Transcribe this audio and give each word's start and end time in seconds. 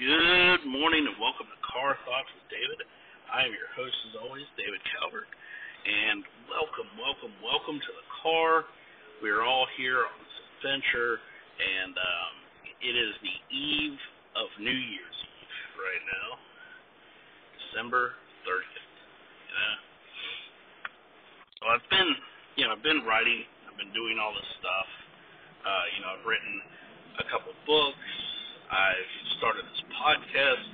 Good 0.00 0.64
morning 0.64 1.04
and 1.04 1.12
welcome 1.20 1.44
to 1.44 1.60
Car 1.60 1.92
Thoughts 2.08 2.32
with 2.32 2.48
David. 2.48 2.88
I 3.28 3.44
am 3.44 3.52
your 3.52 3.68
host, 3.76 3.92
as 4.08 4.16
always, 4.16 4.48
David 4.56 4.80
Calvert. 4.96 5.28
And 5.28 6.24
welcome, 6.48 6.88
welcome, 6.96 7.36
welcome 7.44 7.76
to 7.76 7.92
the 7.92 8.06
car. 8.24 8.64
We 9.20 9.28
are 9.28 9.44
all 9.44 9.68
here 9.76 10.00
on 10.00 10.16
this 10.24 10.36
adventure, 10.56 11.20
and 11.60 11.92
um, 11.92 12.32
it 12.80 12.96
is 12.96 13.12
the 13.20 13.36
eve 13.52 14.00
of 14.40 14.48
New 14.56 14.72
Year's 14.72 15.18
Eve 15.20 15.68
right 15.76 16.04
now, 16.08 16.28
December 17.60 18.16
30th. 18.48 18.72
You 18.72 19.52
know? 19.52 19.76
So 21.60 21.62
I've 21.76 21.86
been, 21.92 22.10
you 22.56 22.64
know, 22.64 22.72
I've 22.72 22.86
been 22.88 23.04
writing, 23.04 23.44
I've 23.68 23.76
been 23.76 23.92
doing 23.92 24.16
all 24.16 24.32
this 24.32 24.48
stuff. 24.64 24.88
Uh, 25.60 25.84
you 25.92 25.98
know, 26.00 26.16
I've 26.16 26.24
written 26.24 26.56
a 27.20 27.24
couple 27.28 27.52
books. 27.68 28.19
I've 28.70 29.14
started 29.42 29.66
this 29.66 29.82
podcast. 29.98 30.70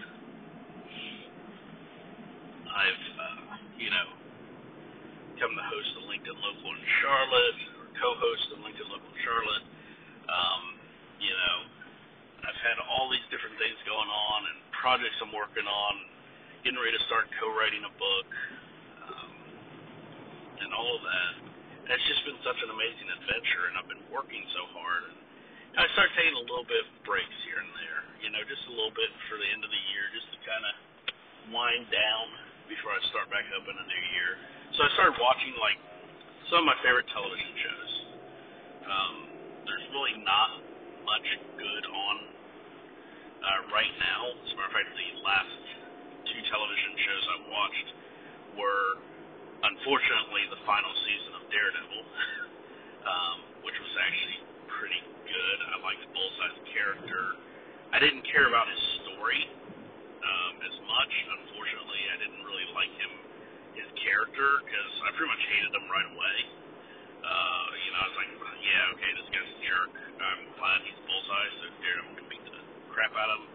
I've, 2.69 3.05
uh, 3.16 3.57
you 3.80 3.89
know, 3.89 4.09
come 5.41 5.53
to 5.57 5.65
host 5.65 5.89
the 5.97 6.05
LinkedIn 6.05 6.37
Local 6.37 6.69
in 6.77 6.83
Charlotte, 7.01 7.59
or 7.80 7.89
co-host 7.97 8.45
the 8.53 8.59
LinkedIn 8.61 8.89
Local 8.93 9.09
in 9.09 9.20
Charlotte. 9.25 9.67
Um, 10.29 10.62
you 11.25 11.33
know, 11.33 11.56
I've 12.45 12.61
had 12.61 12.77
all 12.84 13.09
these 13.09 13.25
different 13.33 13.56
things 13.56 13.80
going 13.89 14.11
on 14.12 14.39
and 14.53 14.59
projects 14.77 15.17
I'm 15.25 15.33
working 15.33 15.65
on, 15.65 15.95
getting 16.69 16.77
ready 16.77 16.95
to 17.01 17.05
start 17.09 17.33
co-writing 17.41 17.81
a 17.81 17.92
book, 17.97 18.28
um, 19.09 19.33
and 20.61 20.70
all 20.77 20.92
of 21.01 21.03
that. 21.05 21.34
And 21.89 21.91
it's 21.97 22.09
just 22.12 22.23
been 22.28 22.41
such 22.45 22.61
an 22.61 22.70
amazing 22.77 23.09
adventure, 23.09 23.65
and 23.73 23.75
I've 23.81 23.89
been 23.89 24.06
working 24.12 24.45
so 24.53 24.69
hard. 24.77 25.03
And 25.11 25.19
I 25.77 25.85
start 25.93 26.09
taking 26.16 26.33
a 26.33 26.45
little 26.48 26.65
bit 26.65 26.89
of 26.89 26.89
breaks 27.05 27.37
here 27.45 27.61
and 27.61 27.69
there, 27.77 28.01
you 28.25 28.33
know, 28.33 28.41
just 28.48 28.65
a 28.65 28.73
little 28.73 28.97
bit 28.97 29.12
for 29.29 29.37
the 29.37 29.45
end 29.45 29.61
of 29.61 29.69
the 29.69 29.83
year, 29.93 30.09
just 30.17 30.25
to 30.33 30.41
kind 30.41 30.65
of 30.65 30.75
wind 31.53 31.84
down 31.93 32.27
before 32.65 32.97
I 32.97 33.00
start 33.12 33.28
back 33.28 33.45
up 33.53 33.61
in 33.61 33.77
a 33.77 33.84
new 33.84 34.05
year. 34.17 34.41
So 34.73 34.89
I 34.89 34.91
started 34.97 35.20
watching 35.20 35.53
like 35.61 35.77
some 36.48 36.65
of 36.65 36.73
my 36.73 36.78
favorite 36.81 37.05
television 37.12 37.53
shows. 37.61 37.92
Um, 38.89 39.17
there's 39.69 39.87
really 39.92 40.17
not 40.25 40.65
much 41.05 41.28
good 41.61 41.84
on 41.93 42.17
uh, 43.45 43.61
right 43.69 43.95
now. 44.00 44.33
As 44.33 44.48
a 44.48 44.55
matter 44.56 44.72
of 44.72 44.77
fact, 44.81 44.89
the 44.97 45.11
last 45.28 45.61
two 46.25 46.41
television 46.56 46.93
shows 47.05 47.22
I 47.28 47.37
watched 47.53 47.89
were 48.56 48.89
unfortunately 49.61 50.48
the 50.56 50.61
final 50.65 50.93
season 51.05 51.33
of 51.37 51.43
Daredevil, 51.53 52.00
um, 53.12 53.37
which 53.61 53.77
was 53.77 53.93
actually 54.00 54.56
pretty 54.77 55.00
good. 55.24 55.58
I 55.72 55.77
liked 55.80 56.05
Bullseye's 56.12 56.60
character. 56.72 57.22
I 57.92 57.98
didn't 57.98 58.24
care 58.28 58.46
about 58.48 58.69
his 58.69 58.82
story 59.05 59.42
um, 60.20 60.55
as 60.60 60.77
much. 60.84 61.12
Unfortunately, 61.41 62.02
I 62.12 62.16
didn't 62.20 62.42
really 62.44 62.69
like 62.77 62.92
him, 63.00 63.12
his 63.78 63.88
character, 64.04 64.64
because 64.64 64.92
I 65.06 65.16
pretty 65.16 65.32
much 65.32 65.44
hated 65.48 65.72
him 65.72 65.86
right 65.88 66.08
away. 66.12 66.36
Uh, 67.24 67.66
you 67.74 67.91
know, 67.91 68.00
I 68.00 68.06
was 68.06 68.16
like, 68.20 68.30
yeah, 68.62 68.92
okay, 68.94 69.10
this 69.16 69.28
guy's 69.32 69.48
a 69.48 69.58
jerk. 69.64 69.91
I'm 70.20 70.42
glad 70.60 70.78
he's 70.84 71.00
Bullseye, 71.08 71.50
so 71.58 71.64
Daredevil 71.80 72.14
can 72.20 72.27
beat 72.28 72.44
the 72.44 72.60
crap 72.92 73.12
out 73.16 73.30
of 73.32 73.41
him. 73.42 73.48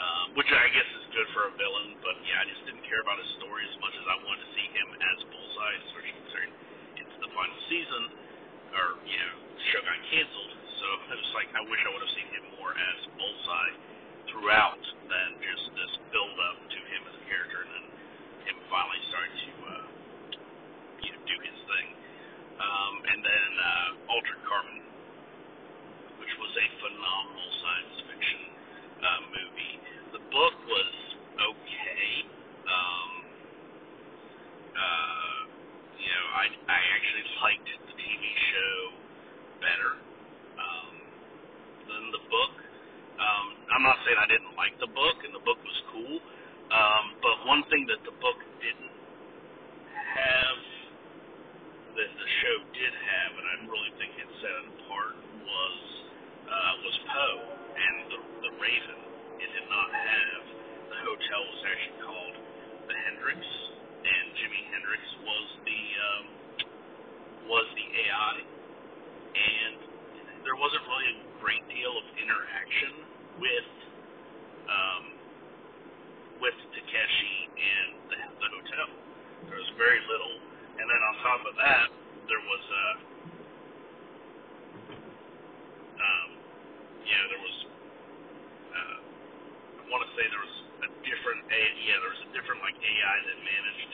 Um, 0.00 0.26
which 0.32 0.48
I 0.48 0.64
guess 0.72 0.88
is 0.96 1.04
good 1.12 1.28
for 1.36 1.44
a 1.44 1.52
villain, 1.60 2.00
but 2.00 2.16
yeah, 2.24 2.40
I 2.40 2.48
just 2.48 2.64
didn't 2.64 2.80
care 2.88 3.04
about 3.04 3.20
his 3.20 3.28
story 3.36 3.68
as 3.68 3.76
much 3.84 3.92
as 4.00 4.06
I 4.08 4.16
wanted 4.24 4.48
to 4.48 4.50
see 4.56 4.64
him 4.72 4.88
as 4.96 5.16
Bullseye, 5.28 5.76
especially 5.84 6.14
considering 6.24 6.52
it's 7.04 7.16
the 7.20 7.28
final 7.36 7.58
season, 7.68 8.02
or, 8.80 8.86
you 9.04 9.18
know, 9.20 9.34
show 9.68 9.84
got 9.84 10.00
canceled. 10.08 10.49
So 10.80 10.86
it 11.12 11.20
was 11.20 11.32
like 11.36 11.52
I 11.52 11.62
wish 11.68 11.80
I 11.84 11.90
would 11.92 12.00
have 12.00 12.14
seen 12.16 12.28
him 12.32 12.44
more 12.56 12.72
as 12.72 12.98
Bullseye 13.20 13.74
throughout 14.32 14.80
than 15.12 15.28
just 15.44 15.64
this 15.76 15.92
build 16.08 16.36
up 16.40 16.56
to 16.56 16.80
him 16.88 17.00
as 17.04 17.14
a 17.20 17.24
character 17.28 17.60
and 17.68 17.70
then 17.76 17.86
him 18.48 18.56
finally 18.72 19.02
starting 19.12 19.36
to 19.44 19.52
uh, 19.60 19.84
you 21.04 21.10
know 21.12 21.22
do 21.28 21.36
his 21.44 21.58
thing. 21.68 21.88
Um, 22.60 22.94
and 23.12 23.20
then 23.20 23.50
uh, 23.60 24.12
Altered 24.16 24.40
Carbon, 24.48 24.80
which 26.16 26.34
was 26.40 26.52
a 26.56 26.66
phenomenal 26.80 27.50
science 27.60 27.96
fiction 28.08 28.40
uh, 29.04 29.20
movie. 29.36 29.74
The 30.16 30.22
book 30.32 30.56
was 30.64 30.92
okay. 31.44 32.08
Um, 32.68 33.10
uh, 34.72 35.40
you 36.00 36.08
know, 36.08 36.26
I 36.40 36.44
I 36.72 36.80
actually 36.96 37.26
liked 37.44 37.68
the 37.68 37.96
TV 38.00 38.24
show 38.48 38.76
better 39.60 40.00
than 41.90 42.04
the 42.14 42.22
book. 42.30 42.54
Um, 43.18 43.46
I'm 43.74 43.84
not 43.84 43.98
saying 44.06 44.16
I 44.16 44.28
didn't 44.30 44.54
like 44.54 44.74
the 44.78 44.90
book, 44.90 45.18
and 45.26 45.34
the 45.34 45.44
book 45.44 45.58
was 45.60 45.78
cool. 45.92 46.16
Um, 46.70 47.04
but 47.20 47.34
one 47.50 47.66
thing 47.68 47.84
that 47.90 48.00
the 48.06 48.14
book 48.22 48.38
didn't 48.62 48.94
have 49.92 50.62
that 51.98 52.10
the 52.14 52.28
show 52.40 52.56
did 52.70 52.92
have, 52.94 53.30
and 53.34 53.46
I 53.50 53.54
really 53.66 53.92
think 53.98 54.14
it 54.16 54.30
set 54.38 54.54
it 54.54 54.66
apart, 54.78 55.18
was 55.42 55.78
uh, 56.46 56.72
was 56.86 56.96
Poe 57.10 57.40
and 57.74 57.96
the 58.14 58.18
the 58.48 58.52
Raven. 58.62 59.00
It 59.42 59.50
did 59.50 59.66
not 59.68 59.90
have. 59.90 60.42
The 60.94 60.98
hotel 61.02 61.40
was 61.50 61.60
actually 61.66 61.98
called 62.06 62.36
the 62.86 62.96
Hendrix, 63.10 63.40
and 64.06 64.24
Jimi 64.38 64.62
Hendrix 64.72 65.02
was 65.26 65.46
the 65.66 65.82
um, 66.06 66.24
was 67.50 67.66
the 67.74 67.86
AI, 68.06 68.34
and 69.34 69.90
there 70.44 70.56
wasn't 70.56 70.84
really 70.88 71.08
a 71.12 71.18
great 71.40 71.64
deal 71.72 71.92
of 71.96 72.04
interaction 72.20 72.92
with 73.40 73.70
um, 74.68 75.04
with 76.40 76.56
Takeshi 76.72 77.36
and 77.56 77.90
the, 78.08 78.18
the 78.40 78.48
hotel. 78.48 78.88
There 79.48 79.58
was 79.60 79.70
very 79.80 80.00
little, 80.08 80.36
and 80.80 80.84
then 80.84 81.00
on 81.00 81.14
top 81.30 81.46
of 81.46 81.54
that, 81.62 81.86
there 82.26 82.42
was 82.42 82.64
uh, 82.66 82.94
um, 85.86 86.30
yeah, 87.06 87.22
there 87.30 87.38
was 87.38 87.56
uh, 88.74 88.98
I 89.78 89.82
want 89.94 90.02
to 90.02 90.10
say 90.18 90.26
there 90.26 90.42
was 90.42 90.56
a 90.82 90.90
different 91.06 91.46
a 91.54 91.60
yeah, 91.86 92.02
there 92.02 92.10
was 92.10 92.22
a 92.26 92.30
different 92.34 92.66
like 92.66 92.74
AI 92.74 93.16
that 93.30 93.38
managed 93.46 93.90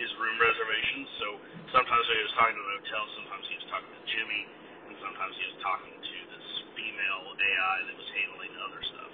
his 0.00 0.08
room 0.16 0.40
reservations. 0.40 1.12
So 1.20 1.28
sometimes 1.76 2.08
he 2.08 2.24
was 2.24 2.32
talking 2.40 2.56
to 2.56 2.64
the 2.64 2.74
hotel, 2.80 3.04
sometimes 3.20 3.44
he 3.52 3.56
was 3.60 3.68
talking 3.68 3.92
to 3.92 4.02
Jimmy, 4.08 4.42
and 4.88 4.94
sometimes 5.04 5.36
he 5.36 5.44
was 5.44 5.58
talking 5.60 5.92
to 5.92 6.16
this 6.32 6.46
female 6.72 7.24
AI 7.36 7.76
that 7.84 7.96
was 8.00 8.08
handling 8.16 8.52
other 8.64 8.80
stuff. 8.96 9.12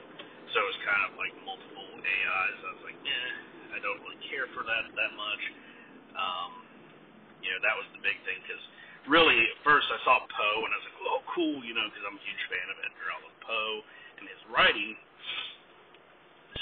So 0.54 0.62
it 0.62 0.68
was 0.70 0.80
kind 0.86 1.02
of 1.10 1.18
like 1.18 1.34
multiple 1.42 1.90
AIs. 1.90 2.58
I 2.62 2.70
was 2.78 2.82
like, 2.86 3.00
eh, 3.02 3.30
I 3.74 3.78
don't 3.82 3.98
really 4.06 4.22
care 4.30 4.46
for 4.54 4.62
that 4.62 4.84
that 4.94 5.12
much. 5.18 5.42
Um, 6.14 6.64
you 7.44 7.52
know, 7.52 7.60
that 7.60 7.76
was 7.76 7.84
the 7.92 8.00
big 8.00 8.16
thing 8.24 8.40
because 8.40 8.64
really 9.04 9.36
at 9.36 9.56
first 9.60 9.84
I 9.92 10.00
saw 10.08 10.24
Poe 10.24 10.58
and 10.64 10.72
I 10.72 10.76
was 10.80 10.86
like, 10.88 10.98
oh, 11.04 11.22
cool, 11.36 11.56
you 11.60 11.76
know, 11.76 11.84
because 11.92 12.04
I'm 12.08 12.16
a 12.16 12.24
huge 12.24 12.44
fan 12.48 12.66
of 12.72 12.76
Edgar 12.80 13.08
Allan 13.12 13.36
Poe 13.44 13.76
and 14.16 14.24
his 14.24 14.40
writing. 14.48 14.96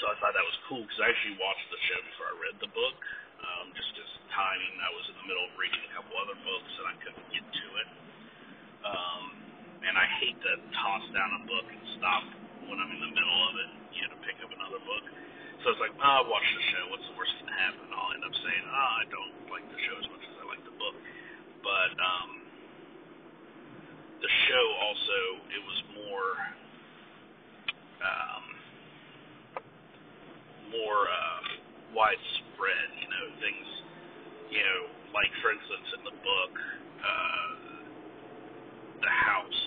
So 0.03 0.11
I 0.11 0.15
thought 0.19 0.35
that 0.35 0.43
was 0.43 0.59
cool 0.73 0.81
because 0.89 1.01
I 1.05 1.13
actually 1.13 1.37
watched 1.37 1.69
the 1.69 1.81
show 1.85 1.99
before 2.01 2.27
I 2.33 2.35
read 2.49 2.57
the 2.57 2.71
book. 2.73 2.97
Um, 3.45 3.69
just 3.77 3.93
as 3.93 4.09
timing, 4.33 4.73
I 4.81 4.89
was 4.89 5.05
in 5.13 5.15
the 5.21 5.25
middle 5.29 5.45
of 5.45 5.53
reading 5.53 5.77
a 5.85 5.91
couple 5.93 6.17
other 6.17 6.33
books 6.41 6.71
and 6.81 6.85
I 6.89 6.95
couldn't 6.97 7.29
get 7.29 7.45
to 7.45 7.67
it. 7.77 7.89
Um, 8.81 9.23
and 9.85 9.93
I 9.93 10.07
hate 10.17 10.33
to 10.33 10.53
toss 10.73 11.05
down 11.13 11.29
a 11.37 11.41
book 11.45 11.69
and 11.69 11.81
stop 12.01 12.25
when 12.65 12.81
I'm 12.81 12.89
in 12.89 13.01
the 13.05 13.13
middle 13.13 13.39
of 13.45 13.53
it, 13.61 13.69
you 13.93 14.01
know, 14.09 14.17
to 14.17 14.19
pick 14.25 14.41
up 14.41 14.49
another 14.49 14.81
book. 14.81 15.05
So 15.61 15.77
it's 15.77 15.81
like, 15.83 15.93
oh, 15.93 16.25
I'll 16.25 16.25
watch 16.25 16.47
the 16.57 16.65
show. 16.73 16.83
What's 16.89 17.05
the 17.05 17.15
worst 17.19 17.37
that 17.37 17.45
can 17.45 17.53
happen? 17.53 17.85
I'll 17.93 18.11
end 18.17 18.25
up 18.25 18.33
saying, 18.33 18.65
ah, 18.65 18.73
oh, 18.73 18.93
I 18.97 19.05
don't 19.13 19.35
like 19.53 19.65
the 19.69 19.77
show 19.85 19.95
as 20.01 20.07
much 20.09 20.25
as 20.25 20.35
I 20.41 20.45
like 20.49 20.63
the 20.65 20.73
book. 20.73 20.97
But 21.61 21.93
um, 22.01 22.29
the 24.25 24.31
show 24.49 24.65
also, 24.81 25.19
it 25.53 25.61
was 25.61 25.79
more, 26.01 26.29
um, 28.01 28.43
more 30.73 31.05
uh, 31.05 31.41
widespread. 31.93 32.87
You 32.97 33.09
know, 33.13 33.25
things, 33.37 33.67
you 34.49 34.61
know, 34.65 34.79
like 35.13 35.29
for 35.45 35.53
instance 35.53 35.87
in 35.93 36.01
the 36.09 36.17
book, 36.25 36.53
uh, 36.97 37.51
the 39.05 39.13
house 39.13 39.63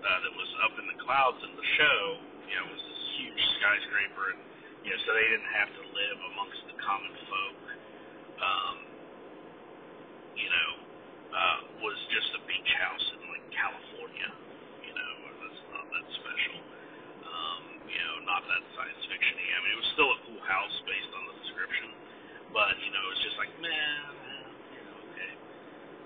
uh, 0.00 0.18
that 0.24 0.32
was 0.32 0.50
up 0.64 0.74
in 0.80 0.86
the 0.88 0.98
clouds 1.04 1.40
in 1.44 1.52
the 1.52 1.68
show, 1.76 2.00
you 2.48 2.56
know, 2.56 2.64
was 2.72 2.80
this 2.80 3.02
huge 3.20 3.42
skyscraper, 3.60 4.32
and 4.32 4.40
you 4.88 4.90
know, 4.90 4.98
so 5.04 5.12
they 5.12 5.28
didn't 5.28 5.52
have 5.52 5.70
to 5.76 5.84
live 5.84 6.18
amongst 6.32 6.60
the 6.72 6.76
common 6.80 7.12
folk. 7.28 7.60
Um, 8.36 8.76
you 10.36 10.48
know, 10.48 10.70
uh, 11.32 11.58
was 11.80 11.98
just 12.12 12.28
a 12.36 12.40
beach 12.48 12.72
house 12.80 13.06
in 13.16 13.20
like 13.28 13.44
California. 13.52 14.30
You 14.84 14.92
know, 14.96 15.12
that's 15.44 15.62
not 15.72 15.84
that 15.88 16.06
special. 16.20 16.56
Um, 17.26 17.62
you 17.90 18.00
know, 18.02 18.16
not 18.26 18.42
that 18.46 18.62
science 18.74 19.02
fiction-y. 19.06 19.46
I 19.46 19.58
mean, 19.62 19.72
it 19.74 19.80
was 19.80 19.90
still 19.94 20.10
a 20.10 20.18
cool 20.26 20.42
house 20.46 20.76
based 20.86 21.12
on 21.14 21.22
the 21.30 21.34
description, 21.42 21.88
but 22.52 22.74
you 22.82 22.90
know, 22.90 23.02
it 23.02 23.10
was 23.10 23.22
just 23.24 23.38
like, 23.40 23.52
man, 23.58 24.02
you 24.74 24.82
know, 24.82 24.96
okay, 25.10 25.32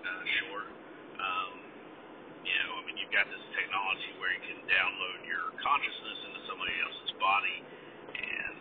uh, 0.07 0.23
sure. 0.45 0.65
Um, 1.21 1.53
you 2.47 2.57
know, 2.65 2.71
I 2.79 2.83
mean, 2.89 2.97
you've 2.97 3.13
got 3.13 3.29
this 3.29 3.45
technology 3.59 4.11
where 4.23 4.33
you 4.33 4.43
can 4.45 4.61
download 4.69 5.19
your 5.29 5.53
consciousness 5.61 6.19
into 6.31 6.41
somebody 6.49 6.75
else's 6.81 7.13
body, 7.19 7.59
and 8.17 8.61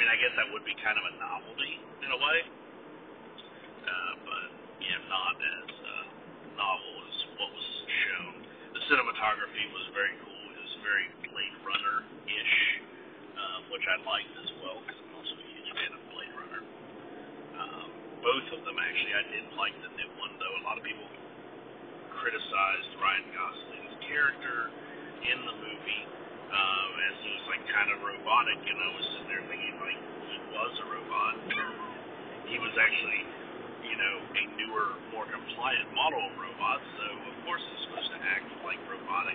mean, 0.00 0.08
I 0.08 0.16
guess 0.16 0.32
that 0.40 0.48
would 0.48 0.64
be 0.64 0.72
kind 0.80 0.96
of 0.96 1.04
a 1.04 1.12
novelty 1.20 1.76
in 1.76 2.08
a 2.08 2.16
way, 2.16 2.38
uh, 3.84 4.12
but 4.24 4.48
yeah, 4.80 4.96
not 5.10 5.34
as 5.34 5.70
uh, 5.74 6.04
novel 6.54 6.94
as 7.02 7.16
what 7.34 7.50
was 7.50 7.68
shown. 7.90 8.34
The 8.78 8.82
cinematography 8.86 9.66
was 9.74 9.84
very 9.90 10.14
cool. 10.22 10.42
It 10.54 10.60
was 10.62 10.76
very 10.86 11.06
Blade 11.26 11.56
Runner-ish, 11.66 12.56
uh, 13.34 13.58
which 13.74 13.82
I 13.90 13.98
liked 14.06 14.34
as 14.38 14.50
well 14.62 14.78
because 14.86 14.98
I'm 15.02 15.12
also 15.18 15.34
a 15.34 15.46
huge 15.50 15.70
fan 15.74 15.90
of 15.98 16.02
Blade 16.14 16.34
Runner. 16.38 16.62
Um, 17.58 17.88
both 18.22 18.46
of 18.54 18.60
them 18.62 18.78
actually, 18.78 19.14
I 19.18 19.24
did 19.34 19.44
like 19.58 19.74
the 19.82 19.90
new 19.98 20.10
one 20.22 20.30
though. 20.38 20.54
A 20.62 20.64
lot 20.64 20.78
of 20.78 20.86
people 20.86 21.04
criticized 22.22 22.90
Ryan 23.02 23.26
Gosling's 23.34 23.96
character 24.06 24.70
in 25.26 25.38
the 25.42 25.54
movie 25.58 26.04
um, 26.52 26.90
as 27.10 27.14
he 27.24 27.30
was 27.34 27.44
like 27.50 27.62
kind 27.70 27.88
of 27.90 27.98
robotic, 28.02 28.60
and 28.62 28.78
I 28.78 28.90
was 28.94 29.04
sitting 29.16 29.28
there 29.30 29.44
thinking 29.50 29.74
like 29.82 30.00
he 30.30 30.38
was 30.54 30.72
a 30.82 30.86
robot. 30.86 31.34
he 32.50 32.58
was 32.58 32.74
actually, 32.78 33.22
you 33.90 33.98
know, 33.98 34.16
a 34.22 34.42
newer, 34.54 34.94
more 35.10 35.26
compliant 35.26 35.90
model 35.92 36.22
of 36.22 36.32
robot, 36.38 36.78
so 36.94 37.06
of 37.26 37.34
course 37.42 37.58
he's 37.66 37.82
supposed 37.90 38.10
to 38.14 38.18
act 38.22 38.46
like 38.62 38.78
robotic 38.86 39.34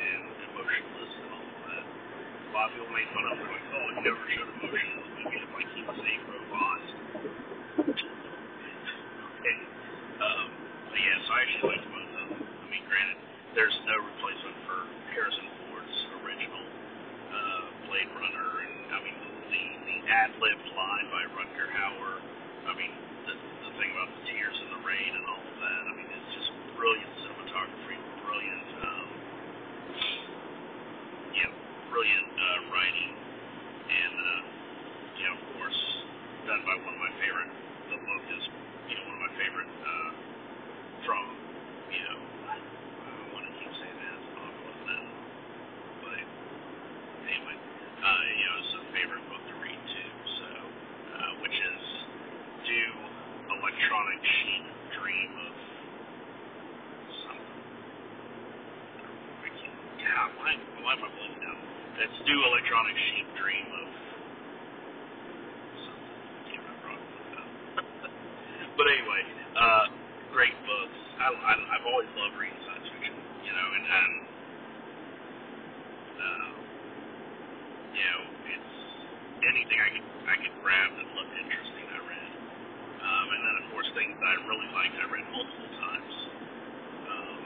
and 0.00 0.22
emotionless 0.48 1.12
and 1.20 1.28
all 1.36 1.44
of 1.44 1.60
that. 1.68 1.84
A 1.84 2.50
lot 2.56 2.66
of 2.66 2.80
people 2.80 2.90
made 2.96 3.08
fun 3.12 3.24
of 3.28 3.36
him, 3.36 3.48
like, 3.52 3.66
oh, 3.76 3.86
he 3.92 4.00
never 4.00 4.24
showed 4.32 4.48
emotion 4.48 4.88
in 4.88 5.04
the 5.04 5.12
movie, 5.20 5.44
like 5.52 5.68
he 5.76 5.82
was 5.84 6.00
a 6.00 6.14
robot. 6.32 6.82
and, 9.44 9.60
um, 10.24 10.48
but 10.88 10.98
yeah, 10.98 11.18
so 11.22 11.30
I 11.36 11.38
actually 11.44 11.68
liked 11.76 11.86
both 11.92 12.08
of 12.08 12.26
them. 12.32 12.40
I 12.40 12.66
mean, 12.72 12.84
granted, 12.88 13.20
there's 13.52 13.76
no 13.84 13.96
replacement 14.00 14.56
for 14.64 14.88
Harrison 15.12 15.50
Blade 17.90 18.06
Runner, 18.14 18.50
and 18.62 18.74
I 18.94 18.98
mean 19.02 19.18
the 19.50 19.64
the 19.82 19.98
ad 20.06 20.30
libbed 20.38 20.68
line 20.78 21.06
by 21.10 21.26
Rutger 21.34 21.66
Hauer. 21.74 22.22
I 22.70 22.72
mean 22.78 22.94
the 23.26 23.34
the 23.34 23.70
thing 23.82 23.90
about 23.90 24.14
the 24.14 24.22
tears 24.30 24.54
in 24.62 24.68
the 24.70 24.80
rain 24.86 25.10
and 25.10 25.24
all 25.26 25.42
of 25.42 25.56
that. 25.58 25.82
I 25.90 25.92
mean 25.98 26.06
it's 26.06 26.30
just 26.38 26.54
brilliant 26.78 27.10
cinematography, 27.18 27.98
brilliant, 28.22 28.68
um, 28.78 29.08
yeah, 31.34 31.50
brilliant 31.90 32.30
uh, 32.30 32.58
writing, 32.70 33.12
and 33.90 34.14
uh, 34.14 34.40
you 35.18 35.24
know 35.26 35.34
of 35.34 35.42
course 35.58 35.80
done 36.46 36.62
by 36.62 36.78
one 36.86 36.94
of 36.94 37.02
my 37.02 37.12
favorite. 37.18 37.50
The 37.90 37.98
book 38.06 38.24
is 38.38 38.44
you 38.86 38.94
know 38.96 39.04
one 39.10 39.16
of 39.18 39.22
my 39.26 39.34
favorite 39.34 39.72
uh, 39.82 40.10
from 41.10 41.24
you 41.90 42.02
know 42.06 42.18
I 42.54 43.12
want 43.34 43.50
to 43.50 43.52
keep 43.58 43.74
saying 43.82 43.98
that. 43.98 44.18
But 46.00 46.18
anyway, 47.28 47.56
uh, 48.00 48.22
you 48.32 48.44
know, 48.48 48.56
it's 48.64 48.74
a 48.80 48.82
favorite 48.96 49.24
book 49.28 49.42
to 49.44 49.54
read 49.60 49.76
too. 49.76 50.10
So, 50.40 50.48
uh, 50.48 51.32
which 51.44 51.52
is 51.52 51.82
Do 52.64 52.80
Electronic 54.00 54.24
Sheep 54.24 54.64
Dream 54.96 55.32
of 55.44 55.54
something? 57.28 57.60
God, 60.00 60.30
why, 60.40 60.52
why 60.80 60.92
am 60.96 61.04
I 61.04 61.10
blanking 61.12 61.44
out? 61.44 61.60
That's 62.00 62.16
Do 62.24 62.32
Electronic 62.32 62.96
Sheep 63.12 63.28
Dream 63.36 63.68
of 63.68 63.88
something. 65.84 66.20
Can't 66.48 66.64
remember 66.64 66.88
But 68.80 68.86
anyway, 68.88 69.22
uh, 69.60 69.86
great 70.32 70.56
books. 70.64 71.00
I, 71.20 71.28
I, 71.36 71.52
I've 71.76 71.86
always 71.92 72.08
loved 72.16 72.40
reading 72.40 72.56
science 72.64 72.88
fiction, 72.96 73.16
you 73.44 73.52
know, 73.52 73.68
and, 73.76 73.84
and 73.84 74.12
uh, 76.16 76.50
you 77.92 78.04
know, 78.08 78.20
it's 78.56 78.74
anything 79.44 79.78
I 79.80 79.90
could 79.92 80.08
I 80.24 80.36
could 80.40 80.56
grab 80.64 80.88
that 80.96 81.08
looked 81.16 81.36
interesting. 81.36 81.79
Um, 83.30 83.38
and 83.38 83.46
then 83.46 83.56
of 83.62 83.66
course 83.70 83.86
things 83.94 84.14
that 84.18 84.26
I 84.26 84.36
really 84.50 84.70
liked 84.74 84.94
I 84.98 85.06
read 85.06 85.26
multiple 85.30 85.70
times, 85.78 86.14
um, 87.06 87.42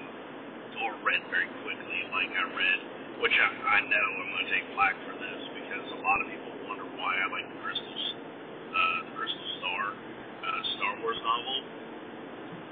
or 0.80 0.90
read 1.04 1.20
very 1.28 1.44
quickly. 1.60 2.00
Like 2.08 2.32
I 2.32 2.44
read, 2.56 2.78
which 3.20 3.36
I, 3.36 3.48
I 3.52 3.78
know 3.84 4.06
I'm 4.16 4.28
going 4.32 4.46
to 4.48 4.52
take 4.52 4.64
flack 4.72 4.96
for 5.04 5.12
this 5.12 5.40
because 5.52 5.84
a 5.92 6.00
lot 6.00 6.18
of 6.24 6.26
people 6.32 6.52
wonder 6.64 6.88
why 6.96 7.12
I 7.20 7.26
like 7.36 7.44
the 7.52 7.58
Crystal 7.60 7.84
uh, 7.84 8.98
the 9.12 9.14
Crystal 9.20 9.48
Star 9.60 9.82
uh, 9.92 10.62
Star 10.80 10.92
Wars 11.04 11.20
novel. 11.20 11.58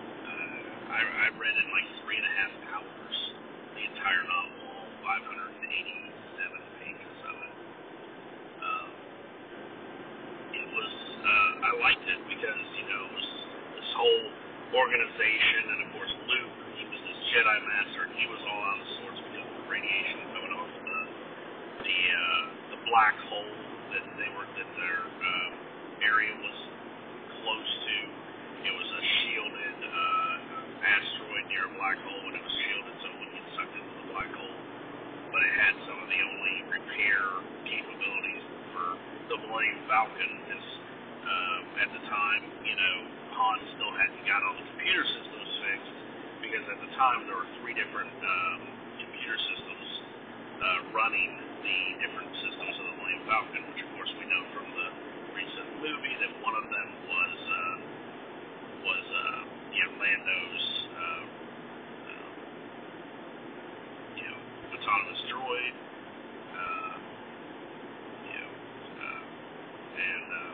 Uh, 0.09 0.97
I, 0.97 1.01
I 1.05 1.37
read 1.37 1.53
in 1.53 1.69
like 1.69 1.89
three 2.09 2.17
and 2.17 2.25
a 2.25 2.35
half 2.41 2.53
hours 2.81 3.17
the 3.77 3.83
entire 3.93 4.25
novel, 4.25 4.89
580 5.05 6.03
was 10.73 10.93
uh, 11.23 11.69
I 11.69 11.71
liked 11.85 12.07
it 12.09 12.21
because 12.29 12.65
you 12.81 12.87
know 12.89 13.01
it 13.07 13.13
was 13.13 13.29
this 13.77 13.89
whole 14.03 14.27
organization, 14.83 15.63
and 15.71 15.79
of 15.87 15.89
course 15.95 16.11
Luke, 16.27 16.55
he 16.75 16.85
was 16.91 16.99
this 17.07 17.21
Jedi 17.31 17.59
master, 17.71 18.03
and 18.11 18.15
he 18.19 18.27
was 18.27 18.43
all 18.43 18.63
out 18.67 18.79
of 18.83 18.89
sorts 18.99 19.21
because 19.31 19.47
of 19.47 19.55
the 19.63 19.67
radiation 19.71 20.19
coming 20.35 20.53
off 20.59 20.67
the 20.75 20.99
the 21.87 21.99
uh, 22.11 22.43
the 22.75 22.79
black 22.91 23.15
hole 23.31 23.55
that 23.95 24.03
they 24.19 24.31
were 24.35 24.49
that 24.59 24.71
their 24.75 25.03
uh, 25.07 25.51
area 26.03 26.35
was 26.35 26.59
close 27.47 27.71
to. 27.87 27.97
It 28.67 28.75
was 28.75 28.89
a 28.91 29.03
shielded 29.23 29.79
uh, 29.87 30.35
asteroid 30.83 31.47
near 31.47 31.71
a 31.71 31.73
black 31.79 31.99
hole, 32.03 32.25
and 32.27 32.35
it 32.35 32.43
was 32.43 32.57
shielded 32.67 32.95
so 32.99 33.07
it 33.07 33.17
wouldn't 33.23 33.39
get 33.39 33.47
sucked 33.55 33.77
into 33.79 33.95
the 34.03 34.07
black 34.11 34.33
hole. 34.35 34.59
But 35.31 35.47
it 35.47 35.55
had 35.63 35.75
some 35.87 35.99
of 36.03 36.09
the 36.11 36.21
only 36.27 36.57
repair 36.75 37.23
capabilities 37.71 38.45
for 38.75 38.99
the 39.31 39.37
Millennium 39.47 39.81
Falcon 39.87 40.33
is 40.59 40.67
uh, 41.23 41.83
at 41.87 41.91
the 41.95 42.03
time, 42.11 42.43
you 42.67 42.75
know, 42.75 43.22
Han 43.33 43.59
still 43.77 43.93
hadn't 43.97 44.25
got 44.29 44.45
all 44.45 44.55
the 44.61 44.67
computer 44.77 45.05
systems 45.09 45.51
fixed 45.65 45.97
because 46.45 46.65
at 46.69 46.79
the 46.85 46.91
time 47.01 47.25
there 47.27 47.37
were 47.41 47.49
three 47.65 47.73
different 47.73 48.13
um, 48.13 48.61
computer 49.01 49.39
systems 49.49 49.89
uh, 50.61 50.93
running 50.93 51.33
the 51.65 51.81
different 52.05 52.31
systems 52.45 52.75
of 52.77 52.85
the 52.93 52.95
Millennium 53.01 53.25
Falcon, 53.25 53.63
which 53.73 53.81
of 53.83 53.91
course 53.97 54.13
we 54.21 54.25
know 54.29 54.43
from 54.53 54.69
the 54.69 54.89
recent 55.33 55.69
movie 55.81 56.17
that 56.21 56.33
one 56.45 56.57
of 56.61 56.67
them 56.69 56.89
was 57.09 57.37
uh, 57.49 57.77
was 58.85 59.07
uh, 59.09 59.41
you 59.73 59.81
know 59.81 59.93
Lando's 59.97 60.67
uh, 60.93 61.23
uh, 62.05 62.31
you 64.21 64.25
know 64.29 64.39
autonomous 64.77 65.21
droid. 65.33 65.75
Uh, 66.53 66.97
and 69.93 70.27
uh, 70.33 70.53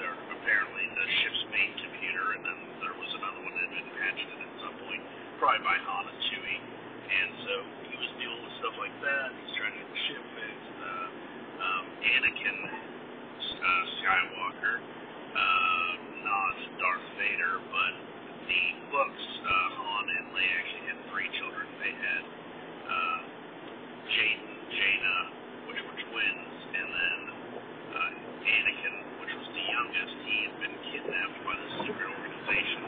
there 0.00 0.14
apparently 0.32 0.84
the 0.96 1.06
ship's 1.22 1.42
main 1.52 1.72
computer, 1.76 2.34
and 2.36 2.42
then 2.44 2.58
there 2.80 2.96
was 2.96 3.10
another 3.20 3.40
one 3.44 3.52
that 3.54 3.64
had 3.68 3.74
been 3.78 3.92
patched 4.00 4.28
in 4.32 4.38
at 4.42 4.52
some 4.64 4.76
point, 4.86 5.02
probably 5.42 5.66
by 5.66 5.74
Han 5.74 6.06
and 6.06 6.20
Chewie. 6.30 6.60
And 7.02 7.30
so 7.42 7.52
he 7.90 7.98
was 7.98 8.10
dealing 8.14 8.40
with 8.46 8.54
stuff 8.62 8.78
like 8.78 8.94
that. 9.02 9.34
He's 9.42 9.54
trying 9.58 9.74
to 9.74 9.78
get 9.82 9.90
the 9.90 10.02
ship 10.06 10.22
fixed. 10.38 10.70
Uh, 10.78 11.66
um, 11.66 11.84
Anakin 11.98 12.58
uh, 12.62 13.82
Skywalker, 13.98 14.76
uh, 14.78 15.92
not 16.22 16.54
Darth 16.78 17.08
Vader, 17.18 17.58
but 17.74 17.92
the 18.46 18.62
books, 18.94 19.24
uh, 19.42 19.78
Han 19.82 20.04
and 20.14 20.26
Leia 20.30 20.54
actually 20.62 20.86
had 20.94 20.98
three 21.10 21.26
children. 21.42 21.66
They 21.82 21.90
had 21.90 22.22
uh, 22.86 23.18
Jacen, 24.14 24.54
Jaina, 24.70 25.16
which 25.66 25.80
were 25.82 25.96
twins, 26.06 26.54
and 26.70 26.86
then 26.86 27.18
uh, 27.98 28.46
Anakin, 28.46 28.94
which 29.18 29.34
was 29.34 29.48
the 29.58 29.64
youngest, 29.66 30.14
he 30.22 30.36
had 30.46 30.54
been 30.62 30.76
kidnapped 30.86 31.38
by 31.42 31.58
the 31.58 31.68
secret 31.82 32.08
organization 32.14 32.82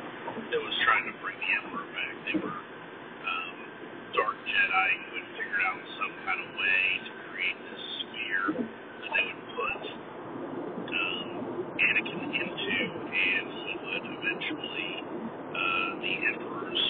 that 0.54 0.62
was 0.62 0.74
trying 0.86 1.10
to 1.10 1.14
bring 1.18 1.34
the 1.38 1.50
Emperor 1.50 1.86
back. 1.94 2.14
They 2.26 2.36
were 2.40 2.58
um, 2.58 3.56
dark 4.16 4.34
Jedi 4.48 4.90
who 5.06 5.12
had 5.22 5.28
figured 5.38 5.62
out 5.62 5.78
some 6.00 6.14
kind 6.26 6.40
of 6.42 6.48
way 6.58 6.82
to 7.04 7.12
create 7.30 7.58
this 7.70 7.82
sphere 8.02 8.46
that 8.64 9.10
they 9.14 9.24
would 9.30 9.44
put 9.54 9.82
um, 10.90 11.26
Anakin 11.78 12.20
into, 12.34 12.78
and 13.12 13.46
he 13.52 13.72
would 13.78 14.04
eventually, 14.08 14.90
uh, 15.52 15.88
the 16.00 16.12
Emperor's 16.32 16.84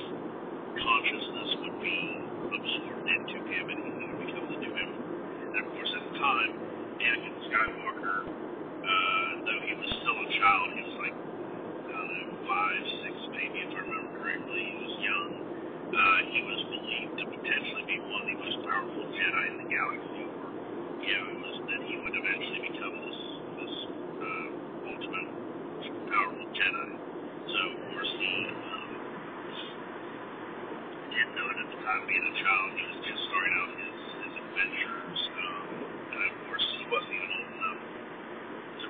consciousness 0.78 1.50
would 1.66 1.78
be 1.82 1.98
absorbed 2.48 3.08
into 3.10 3.36
him, 3.44 3.64
and 3.74 3.80
he 3.98 4.04
would 4.08 4.20
become 4.24 4.46
the 4.54 4.58
new 4.62 4.72
Emperor. 4.72 5.18
And 5.50 5.58
of 5.60 5.66
course, 5.74 5.92
at 5.98 6.02
the 6.08 6.14
time, 6.16 6.50
Anakin 7.02 7.34
Skywalker, 7.50 8.18
uh, 8.24 9.30
though 9.44 9.62
he 9.66 9.74
was 9.74 9.90
still 10.00 10.16
a 10.16 10.28
child, 10.38 10.66
he 10.78 10.82
was 10.86 10.96
like, 11.02 11.16
I 11.18 11.92
don't 11.92 12.14
know, 12.14 12.46
five, 12.46 12.82
six 13.02 13.14
maybe, 13.34 13.64
if 13.64 13.72
I 13.72 13.80
remember 13.82 14.10
correctly. 14.20 14.62
He 14.64 14.76
was 14.84 14.94
young. 15.00 15.30
Uh, 15.94 16.18
he 16.32 16.40
was 16.42 16.60
believed 16.74 17.14
to 17.22 17.24
potentially 17.28 17.84
be 17.86 17.96
one 18.02 18.24
of 18.24 18.28
the 18.34 18.38
most 18.40 18.58
powerful 18.74 19.06
Jedi 19.14 19.44
in 19.54 19.56
the 19.62 19.68
galaxy, 19.70 20.24
or, 20.34 20.50
you 20.98 21.14
know, 21.14 21.24
it 21.30 21.38
was 21.46 21.56
that 21.70 21.80
he 21.86 21.94
would 22.02 22.10
eventually 22.18 22.74
become 22.74 22.94
this, 23.06 23.20
this 23.62 23.74
uh, 24.18 24.90
ultimate 24.90 25.30
powerful 26.10 26.46
Jedi. 26.50 26.86
So, 27.54 27.60
of 27.70 27.78
course, 27.94 28.10
he 28.18 28.32
um, 28.50 28.90
didn't 31.06 31.34
know 31.38 31.46
it 31.54 31.58
at 31.62 31.68
the 31.70 31.78
time, 31.86 32.02
being 32.10 32.26
a 32.26 32.34
child. 32.42 32.66
Just 33.06 33.22
starting 33.30 33.54
out 33.62 33.70
his, 33.78 33.98
his 34.26 34.34
adventures. 34.42 35.20
Um, 35.38 35.66
and 36.10 36.20
of 36.26 36.34
course, 36.50 36.66
he 36.74 36.82
wasn't 36.90 37.14
even 37.14 37.30
old 37.30 37.54
enough 37.54 37.78
to 38.74 38.86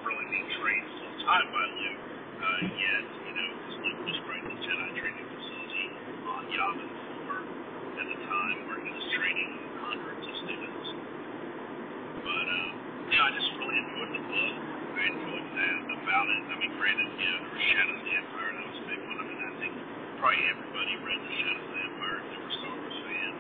taught 1.25 1.49
by 1.53 1.65
Luke, 1.73 2.05
uh, 2.41 2.61
yet, 2.77 3.05
you 3.05 3.33
know, 3.33 3.49
because 3.53 3.77
Luke 3.81 4.01
was 4.05 4.19
running 4.29 4.49
the 4.49 4.57
Jedi 4.61 4.89
training 5.01 5.29
facility 5.29 5.87
on 6.29 6.43
Yavin 6.53 6.91
4 7.29 8.01
at 8.01 8.07
the 8.13 8.19
time 8.29 8.57
where 8.69 8.81
he 8.85 8.91
was 8.93 9.07
training 9.17 9.51
hundreds 9.89 10.21
of 10.21 10.35
students. 10.45 10.87
But, 12.21 12.45
uh, 12.45 12.71
yeah, 13.09 13.25
I 13.25 13.31
just 13.33 13.51
really 13.57 13.77
enjoyed 13.81 14.13
the 14.21 14.23
book. 14.29 14.55
I 14.95 15.03
enjoyed 15.17 15.49
that 15.49 15.77
about 15.97 16.27
it. 16.29 16.43
I 16.45 16.55
mean, 16.61 16.73
granted, 16.77 17.09
you 17.17 17.25
know, 17.25 17.39
there 17.41 17.53
was 17.57 17.65
Shadows 17.73 17.97
of 17.97 18.05
the 18.05 18.15
Empire, 18.21 18.51
that 18.53 18.65
was 18.69 18.79
a 18.81 18.87
big 18.91 19.01
one. 19.09 19.17
I 19.17 19.25
mean, 19.25 19.41
I 19.41 19.53
think 19.65 19.73
probably 20.21 20.45
everybody 20.45 20.93
read 21.09 21.21
the 21.25 21.35
Shadows 21.41 21.65
of 21.65 21.73
the 21.73 21.83
Empire 21.89 22.17
if 22.21 22.27
they 22.29 22.39
were 22.45 22.55
Star 22.61 22.75
Wars 22.75 22.99
fans. 23.01 23.39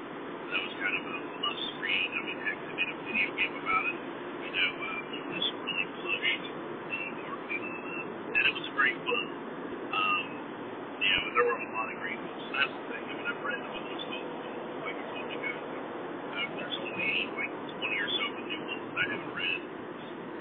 That 0.56 0.60
was 0.64 0.74
kind 0.80 0.94
of 0.94 1.02
a 1.04 1.16
must 1.42 1.66
read. 1.84 2.08
I 2.16 2.20
mean, 2.24 2.38
heck, 2.48 2.58
they 2.64 2.74
made 2.80 2.90
a 2.92 2.98
video 3.08 3.28
game 3.36 3.54
about 3.60 3.84
it. 3.92 3.98
You 4.44 4.52
know, 4.54 4.70
uh, 4.72 5.12
Lucas 5.12 5.46
really 5.64 5.86
pushed 6.00 6.44
the 6.44 7.00
marketing 7.24 7.62
on 7.64 7.78
that. 7.82 8.06
And 8.34 8.42
it 8.44 8.52
was 8.54 8.66
a 8.70 8.74
great 8.76 8.98
book. 9.02 9.28
Um, 9.94 10.26
you 11.00 11.10
know, 11.10 11.24
there 11.34 11.44
were 11.48 11.58
a 11.58 11.70
lot 11.74 11.88
of 11.90 11.96
great 12.02 12.20
books. 12.20 12.44
That's 12.54 12.70
the 12.70 12.82
thing. 12.92 13.02
I 13.02 13.12
mean, 13.14 13.26
I've 13.26 13.42
read 13.42 13.58
the 13.58 13.70
books 13.82 14.04
all 14.14 14.26
like 14.84 14.96
I 14.98 15.04
told 15.10 15.26
you 15.32 15.40
guys. 15.40 15.58
Uh, 15.64 16.46
there's 16.60 16.78
only 16.82 17.12
like 17.34 17.52
20 17.82 18.04
or 18.04 18.10
so 18.10 18.22
of 18.30 18.34
the 18.38 18.44
new 18.46 18.62
ones 18.68 18.84
that 18.94 18.98
I 19.00 19.06
haven't 19.14 19.34
read. 19.34 19.60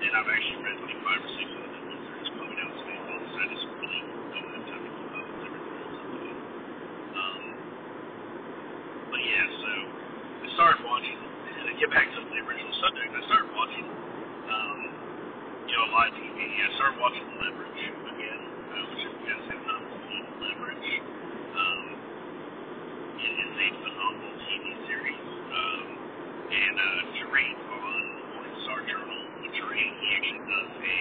And 0.03 0.11
I've 0.13 0.29
actually 0.29 0.61
read 0.67 0.77
like 0.83 0.99
five 1.05 1.21
or 1.23 1.31
six 1.37 1.47
of 1.53 1.61
the 1.63 1.69
new 1.73 1.83
ones 1.89 2.03
that 2.03 2.11
are 2.13 2.21
just 2.21 2.33
coming 2.37 2.59
out 2.59 2.73
today. 2.75 2.99
Books. 3.07 3.31
I 3.33 3.45
just 3.49 3.65
really 3.77 4.01
don't 4.33 4.51
have 4.53 4.65
time 4.67 4.83
to 4.83 4.91
keep 4.93 5.11
up 5.13 5.25
with 5.25 5.41
everything 5.47 5.75
else 5.79 5.97
I'm 5.97 6.09
doing. 6.13 6.39
Um, 7.13 7.43
but 9.09 9.21
yeah, 9.21 9.45
so 9.63 9.71
I 10.43 10.47
started 10.57 10.79
watching, 10.85 11.17
and 11.17 11.65
to 11.71 11.73
get 11.79 11.89
back 11.93 12.07
to 12.13 12.19
the 12.19 12.39
original 12.43 12.73
subject, 12.83 13.09
I 13.15 13.21
started 13.31 13.49
watching, 13.55 13.85
um, 13.87 14.79
you 15.67 15.75
know, 15.77 15.85
live 15.95 16.13
TV. 16.19 16.39
I 16.43 16.69
started 16.75 16.97
watching 16.99 17.25
Leverage 17.39 17.83
again, 18.13 18.41
uh, 18.75 18.83
which 18.91 19.03
if 19.07 19.13
you 19.13 19.25
guys 19.29 19.43
have 19.49 19.63
not 19.65 19.81
seen 20.03 20.23
Leverage, 20.41 20.91
um, 21.55 21.85
is 23.63 23.71
a 23.71 23.79
phenomenal 23.79 24.35
TV 24.43 24.65
series. 24.91 25.23
Um, 25.23 25.87
and 26.51 26.75
uh, 26.75 27.15
Jermaine 27.15 27.59
on 27.63 28.03
on 28.35 28.43
Star 28.67 28.81
Journal, 28.83 29.21
with 29.39 29.55
Jermaine, 29.55 29.93
he 30.03 30.07
actually 30.19 30.43
does 30.43 30.71
a 30.83 30.99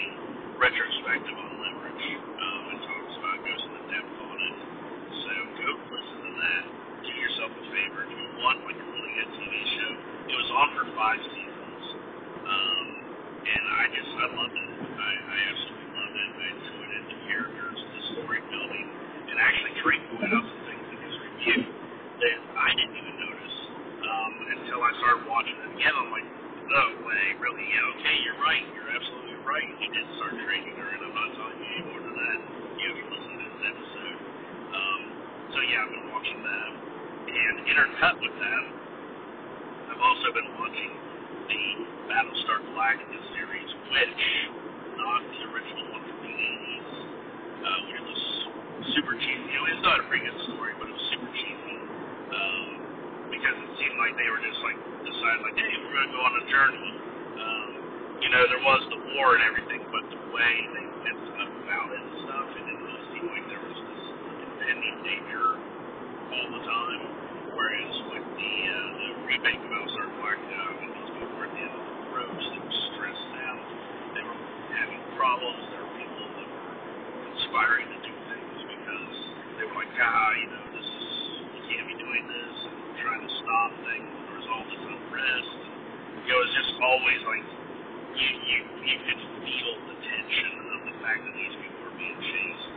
retrospective 0.63 1.35
on 1.43 1.51
Leverage 1.59 2.07
um, 2.23 2.63
and 2.71 2.79
talks 2.87 3.15
about 3.19 3.39
goes 3.43 3.63
into 3.67 3.83
depth 3.91 4.15
on 4.15 4.37
it. 4.39 4.57
So 5.11 5.33
go 5.59 5.69
listen 5.91 6.19
to 6.23 6.33
that. 6.39 6.63
Do 7.03 7.11
yourself 7.19 7.51
a 7.51 7.65
favor. 7.75 8.01
You 8.07 8.27
want 8.39 8.63
like 8.63 8.79
a 8.79 8.87
really 8.95 9.13
good 9.19 9.31
TV 9.43 9.55
show, 9.83 9.93
it 10.31 10.37
was 10.39 10.51
on 10.55 10.69
for 10.79 10.87
five 10.95 11.19
seasons. 11.35 11.83
Um, 12.47 12.87
and 13.43 13.65
I 13.75 13.85
just, 13.91 14.11
I 14.23 14.27
loved 14.39 14.55
it. 14.55 14.71
I, 15.03 15.11
I 15.19 15.39
absolutely 15.51 15.91
loved 15.99 16.15
it. 16.15 16.31
I 16.31 16.47
enjoyed 16.55 16.93
it. 16.95 17.03
The 17.11 17.19
characters, 17.27 17.79
the 17.83 18.03
story 18.15 18.41
building, 18.55 18.87
and 19.35 19.37
actually 19.43 19.75
Drake 19.83 20.05
pointed 20.15 20.31
out 20.31 20.47
some 20.47 20.63
things 20.71 20.87
in 20.95 20.99
his 21.03 21.17
review 21.19 21.61
that 22.23 22.39
I 22.55 22.71
didn't 22.79 22.97
even 23.03 23.17
notice 23.19 23.57
um, 24.07 24.33
until 24.55 24.81
I 24.85 24.91
started 25.03 25.25
watching 25.27 25.59
it 25.59 25.72
again. 25.83 25.99
I'm 25.99 26.11
like, 26.15 26.29
no 26.71 26.85
way, 27.03 27.25
really? 27.43 27.67
Yeah, 27.75 27.93
okay, 27.99 28.15
you're 28.23 28.39
right. 28.39 28.63
You're 28.71 28.91
absolutely 28.95 29.39
right. 29.43 29.67
He 29.83 29.89
did 29.91 30.07
start 30.23 30.31
training 30.47 30.79
her, 30.79 30.89
and 30.95 31.03
I'm 31.11 31.15
not 31.19 31.31
telling 31.35 31.59
you 31.59 31.67
any 31.75 31.83
more 31.91 32.03
than 32.07 32.15
that. 32.15 32.39
You 32.79 32.85
have 32.87 32.99
to 33.03 33.07
listen 33.11 33.35
to 33.35 33.47
this 33.51 33.63
episode. 33.67 34.19
Um, 34.79 35.03
so 35.51 35.59
yeah, 35.67 35.83
I've 35.83 35.91
been 35.91 36.09
watching 36.15 36.39
that, 36.39 36.71
and 37.35 37.55
intercut 37.67 38.15
with 38.23 38.37
that, 38.39 38.63
I've 39.91 40.03
also 40.03 40.29
been 40.31 40.51
watching 40.55 40.93
the 41.51 41.65
Battlestar 42.07 42.63
Galactica 42.63 43.19
series, 43.35 43.71
which 43.91 44.23
not 44.95 45.23
the 45.27 45.41
original 45.51 45.87
one 45.91 46.05
from 46.07 46.21
the 46.23 46.35
80s, 46.35 46.91
uh, 47.67 47.81
which 47.91 48.01
was 48.07 48.23
super 48.95 49.15
cheesy. 49.19 49.51
You 49.51 49.59
know, 49.59 49.67
it's 49.75 49.83
not 49.83 49.99
a 49.99 50.07
pretty 50.07 50.23
good 50.31 50.41
story, 50.47 50.73
but 50.79 50.87
it 50.87 50.95
was 50.95 51.07
super 51.11 51.31
cheesy 51.35 51.77
um, 52.31 52.62
because 53.43 53.59
it 53.59 53.73
seemed 53.75 53.99
like 53.99 54.15
they 54.15 54.31
were 54.31 54.39
just 54.39 54.61
like 54.63 54.79
deciding 55.03 55.43
like, 55.43 55.59
hey, 55.59 55.75
we're 55.83 55.91
gonna 55.99 56.15
go 56.15 56.23
on 56.23 56.35
a 56.39 56.45
journey. 56.47 56.91
Um, 57.43 57.71
you 58.23 58.31
know, 58.31 58.43
there 58.47 58.63
was 58.63 58.83
the 58.87 59.01
war 59.19 59.35
and 59.35 59.43
everything, 59.51 59.83
but 59.91 60.07
the 60.15 60.21
way 60.31 60.55
they 60.79 60.87
went 61.03 61.19
about 61.67 61.91
it 61.91 61.99
and 61.99 62.15
stuff, 62.23 62.47
it 62.55 62.63
didn't 62.63 62.87
really 62.87 63.05
seem 63.11 63.27
like 63.35 63.45
there 63.51 63.65
was 63.67 63.79
this 63.83 64.03
impending 64.47 64.97
danger 65.03 65.47
all 66.39 66.49
the 66.55 66.63
time. 66.63 67.03
Whereas 67.51 67.95
with 68.15 68.27
the 68.39 68.55
uh, 68.63 68.75
the 68.95 69.09
remake 69.27 69.59
of 69.59 69.71
Battlestar 69.75 70.07
Galactica, 70.07 70.63
I 70.63 70.73
mean, 70.79 70.91
these 71.03 71.11
people 71.19 71.35
were 71.35 71.47
at 71.51 71.53
the 71.59 71.63
end 71.67 71.75
of 71.75 71.83
the 71.83 71.95
ropes. 72.15 72.47
They 72.47 72.61
were 72.63 72.77
stressed 72.95 73.33
out. 73.43 73.67
They 74.15 74.23
were 74.23 74.39
having 74.71 75.03
problems. 75.19 75.67
There 75.75 75.83
were 75.83 75.95
people 75.99 76.27
that 76.39 76.47
were 76.47 76.75
conspiring 77.27 77.91
to 77.91 77.99
do 78.07 78.15
things 78.31 78.59
because 78.71 79.15
they 79.59 79.67
were 79.67 79.79
like, 79.83 79.91
ah, 79.99 80.31
you 80.39 80.47
know, 80.47 80.65
this 80.79 80.87
is 80.87 81.11
we 81.59 81.61
can't 81.75 81.91
be 81.91 81.97
doing 81.99 82.23
this, 82.31 82.55
and 82.62 82.62
There 83.83 84.39
was 84.39 84.47
all 84.47 84.65
this 84.71 84.79
unrest. 84.79 85.59
It 86.23 86.37
was 86.39 86.51
just 86.55 86.73
always 86.83 87.21
like 87.27 87.47
you 88.15 88.31
you 88.47 88.59
you 88.87 88.99
could 89.11 89.23
feel 89.43 89.75
the 89.91 89.97
tension 89.99 90.55
of 90.71 90.81
the 90.87 90.95
fact 91.03 91.27
that 91.27 91.35
these 91.35 91.55
people 91.59 91.81
were 91.83 91.97
being 91.99 92.15
chased, 92.23 92.75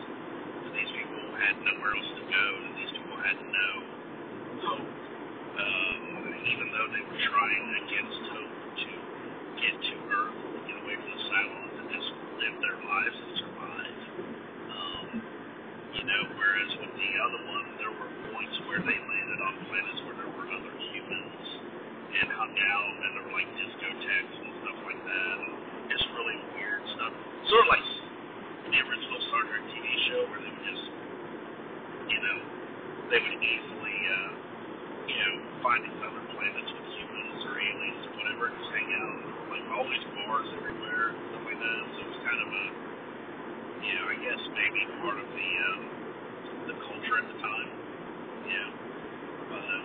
that 0.65 0.73
these 0.73 0.91
people 0.97 1.21
had 1.37 1.61
nowhere 1.61 1.93
else 1.93 2.11
to 2.17 2.25
go, 2.25 2.45
that 2.65 2.73
these 2.81 2.93
people 2.97 3.17
had 3.21 3.37
no 3.37 3.69
hope. 4.65 4.89
Um, 5.61 6.01
even 6.49 6.67
though 6.73 6.89
they 6.89 7.03
were 7.05 7.21
trying 7.29 7.65
against 7.85 8.19
hope 8.33 8.55
to 8.81 8.91
get 9.61 9.75
to 9.77 9.95
Earth, 10.09 10.37
get 10.65 10.77
away 10.81 10.95
from 10.97 11.11
the 11.13 11.21
Cylons, 11.29 11.75
and 11.85 11.87
just 11.93 12.09
live 12.41 12.55
their 12.65 12.79
lives 12.81 13.17
and 13.21 13.33
survive. 13.45 13.97
Um, 14.73 15.07
you 15.93 16.03
know, 16.05 16.21
whereas 16.37 16.71
with 16.81 16.93
the 16.97 17.11
other 17.21 17.41
one, 17.45 17.65
there 17.77 17.93
were 17.93 18.11
points 18.33 18.57
where 18.67 18.81
they 18.81 18.97
landed 18.97 19.39
on 19.45 19.53
planets 19.69 20.01
where 20.09 20.17
there 20.17 20.31
were 20.33 20.49
other 20.49 20.73
humans 20.73 20.84
and 22.21 22.31
hung 22.31 22.55
out, 22.55 22.95
and 23.03 23.11
there 23.15 23.23
were 23.27 23.35
like 23.35 23.49
discotheques 23.59 24.35
and 24.39 24.51
stuff 24.63 24.79
like 24.87 25.01
that, 25.03 25.35
and 25.43 25.55
just 25.91 26.05
really 26.15 26.37
weird 26.55 26.83
stuff. 26.95 27.11
Sort 27.51 27.61
of 27.67 27.69
like 27.75 27.85
the 28.71 28.79
original 28.79 29.19
Star 29.31 29.43
Trek 29.47 29.63
TV 29.71 29.87
show 30.09 30.21
where 30.31 30.39
they 30.39 30.51
would 30.51 30.65
just, 30.67 30.85
you 32.07 32.19
know, 32.23 32.37
they 33.11 33.19
would 33.19 33.35
easily, 33.39 33.97
uh, 34.09 34.31
you 35.11 35.17
know, 35.19 35.33
find 35.61 35.83
these 35.83 35.99
other 36.03 36.23
planets 36.33 36.71
with 36.71 36.87
humans 36.97 37.39
or 37.47 37.53
aliens 37.59 38.03
or 38.07 38.13
whatever, 38.15 38.43
and 38.51 38.55
just 38.63 38.71
hang 38.71 38.89
out. 38.95 39.19
Like 39.51 39.65
always 39.75 40.03
bars 40.15 40.49
everywhere, 40.59 41.15
and 41.15 41.21
stuff 41.35 41.43
like 41.45 41.59
that. 41.59 41.81
So 41.95 41.99
it 41.99 42.07
was 42.15 42.19
kind 42.23 42.39
of 42.41 42.49
a, 42.49 42.65
you 43.83 43.93
know, 43.99 44.05
I 44.07 44.15
guess 44.23 44.41
maybe 44.55 44.79
part 45.03 45.19
of 45.19 45.27
the 45.29 45.49
um, 45.67 45.81
the 46.71 46.75
culture 46.87 47.15
at 47.19 47.27
the 47.27 47.37
time. 47.43 47.69
Yeah, 48.47 48.69
but 49.51 49.63
uh, 49.63 49.83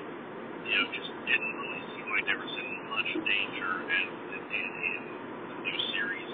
you 0.67 0.75
know, 0.79 0.85
just 0.95 1.11
didn't 1.29 1.55
really 1.61 1.70
there 2.27 2.39
was 2.43 2.55
in 2.59 2.71
much 2.91 3.11
danger 3.23 3.71
as 3.87 4.09
it 4.35 4.45
did 4.51 4.71
in 4.83 5.03
the 5.47 5.57
new 5.63 5.79
series. 5.95 6.33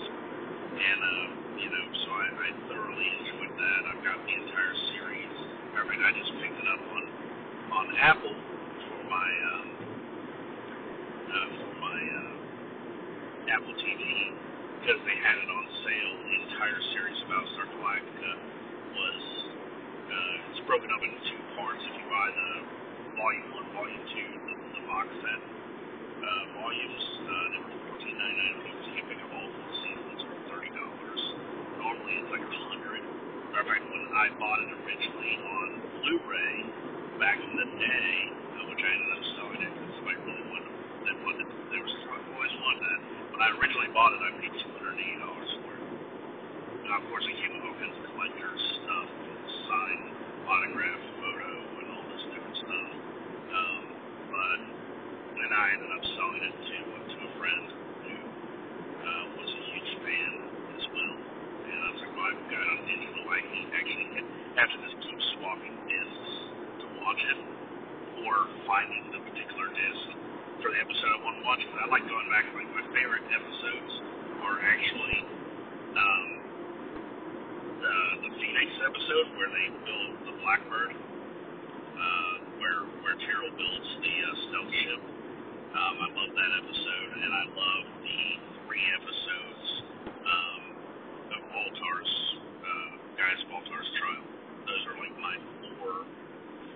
And 0.73 1.01
uh, 1.05 1.25
you 1.61 1.69
know, 1.69 1.87
so 2.05 2.09
I, 2.17 2.27
I 2.33 2.49
thoroughly 2.73 3.09
enjoyed 3.21 3.55
that. 3.61 3.81
I've 3.93 4.03
got 4.05 4.17
the 4.25 4.35
entire 4.41 4.77
series. 4.97 5.35
I 5.77 5.83
mean, 5.85 6.01
I 6.01 6.11
just 6.17 6.33
picked 6.41 6.57
it 6.57 6.69
up 6.69 6.81
on 6.81 7.05
on 7.77 7.87
Apple 8.01 8.37
for 8.89 9.01
my 9.05 9.29
um, 9.53 9.69
uh, 11.13 11.49
for 11.61 11.73
my 11.77 11.99
uh, 12.01 13.53
Apple 13.53 13.77
TV 13.77 14.33
because 14.81 15.01
they 15.05 15.17
had 15.21 15.37
it 15.37 15.49
on 15.53 15.65
sale. 15.85 16.13
The 16.25 16.35
entire 16.57 16.81
series 16.97 17.21
Battlestar 17.29 17.69
Galactica 17.69 18.33
was 18.97 19.21
uh, 20.09 20.51
it's 20.57 20.63
broken 20.65 20.89
up 20.89 21.05
into 21.05 21.21
two 21.29 21.41
parts. 21.61 21.85
If 21.85 21.95
you 22.01 22.07
buy 22.09 22.29
the 22.33 22.51
volume 23.21 23.49
one, 23.53 23.69
volume 23.77 24.05
two, 24.17 24.29
the, 24.49 24.55
the 24.57 24.83
box 24.89 25.09
volumes, 26.77 27.05
uh, 27.25 27.57
were 27.65 27.73
fourteen 27.89 28.17
ninety 28.21 28.37
nine. 28.37 28.57
You 28.85 28.93
can 29.01 29.05
pick 29.09 29.21
up 29.25 29.33
all 29.33 29.49
for 29.49 29.65
thirty 30.53 30.71
dollars. 30.77 31.23
Normally 31.81 32.15
it's 32.21 32.31
like 32.37 32.45
a 32.45 32.53
hundred. 32.69 33.01
Matter 33.49 33.65
of 33.65 33.69
fact, 33.73 33.85
when 33.89 34.05
I 34.13 34.27
bought 34.37 34.61
it 34.61 34.71
originally 34.85 35.35
on 35.41 35.69
Blu-ray 36.05 36.55
back 37.17 37.41
in 37.41 37.53
the 37.57 37.69
day, 37.81 38.13
uh, 38.61 38.69
which 38.69 38.83
I 38.85 38.91
ended 38.93 39.11
up 39.17 39.25
selling 39.41 39.61
it 39.65 39.73
because 39.73 39.93
somebody 39.97 40.17
really 40.29 40.45
wanted 40.53 40.73
they 41.09 41.15
wanted 41.25 41.47
they 41.73 41.81
were 41.81 41.93
I've 42.13 42.29
always 42.37 42.55
wanted 42.61 42.83
that. 42.85 43.01
When 43.33 43.41
I 43.41 43.49
originally 43.57 43.91
bought 43.97 44.13
it, 44.13 44.21
I 44.21 44.31
paid 44.37 44.53
two 44.61 44.71
hundred 44.77 44.93
and 44.97 45.01
eighty 45.01 45.19
dollars 45.25 45.51
for 45.65 45.73
it. 45.81 45.85
Now, 46.85 47.01
of 47.01 47.05
course, 47.09 47.25
it 47.25 47.37
came 47.41 47.57
with 47.57 47.65
all 47.65 47.77
kinds 47.81 47.97
of 47.97 48.05
collector's 48.13 48.63
stuff, 48.85 49.09
signed 49.73 50.07
autograph, 50.45 51.03
photo, 51.25 51.51
and 51.81 51.87
all 51.97 52.05
this 52.13 52.25
different 52.37 52.59
stuff. 52.61 52.91
Um, 53.57 53.83
but 54.29 54.61
then 55.57 55.65
I 55.65 55.73
ended 55.73 55.89
up 55.89 56.05
selling 56.05 56.43
it 56.45 56.57
to 56.69 56.77
to 56.85 57.17
a 57.17 57.31
friend 57.41 57.65
who 58.05 58.17
uh, 58.21 59.25
was 59.41 59.49
a 59.49 59.63
huge 59.73 59.91
fan 60.05 60.33
as 60.77 60.85
well. 60.93 61.17
And 61.17 61.79
I 61.81 61.89
was 61.97 62.01
like, 62.05 62.13
well, 62.13 62.29
I've 62.29 62.45
got 62.53 62.61
it 62.61 62.69
on 62.77 62.81
digital. 62.85 63.25
I 63.25 63.41
can 63.41 63.65
actually 63.73 64.07
to 64.21 64.79
just 64.85 64.97
keep 65.01 65.21
swapping 65.37 65.77
discs 65.89 66.33
to 66.85 66.87
watch 67.01 67.23
it, 67.25 67.41
or 68.21 68.35
finding 68.69 69.05
the 69.17 69.21
particular 69.25 69.69
disc 69.73 70.05
for 70.61 70.69
the 70.77 70.81
episode 70.85 71.09
I 71.09 71.21
want 71.25 71.41
to 71.41 71.45
watch. 71.49 71.63
Because 71.65 71.81
I 71.81 71.87
like 71.89 72.05
going 72.05 72.29
back. 72.29 72.45
Like 72.53 72.69
my 72.77 72.85
favorite 72.93 73.25
episodes 73.33 73.93
are 74.45 74.59
actually 74.61 75.19
um, 75.97 76.29
Week's 78.37 78.83
episode 78.83 79.27
where 79.41 79.49
they 79.49 79.67
build 79.89 80.13
the 80.27 80.35
Blackbird, 80.43 80.93
uh, 80.93 82.35
where 82.61 82.83
where 83.07 83.17
Tyrol 83.25 83.53
builds 83.57 83.91
the 84.05 84.15
uh, 84.21 84.37
stealth 84.51 84.73
ship. 84.85 85.16
Um, 85.77 85.97
I 86.01 86.09
love 86.09 86.33
that 86.33 86.53
episode, 86.65 87.11
and 87.21 87.33
I 87.37 87.45
love 87.53 87.85
the 88.01 88.21
three 88.65 88.87
episodes 88.97 89.67
um, 90.25 90.63
of 91.37 91.41
Baltar's 91.53 92.15
uh, 92.65 92.93
Gaius 93.21 93.45
Baltar's 93.53 93.91
trial. 94.01 94.25
Those 94.65 94.83
are 94.89 94.97
like 94.97 95.13
my 95.21 95.37
four 95.61 96.09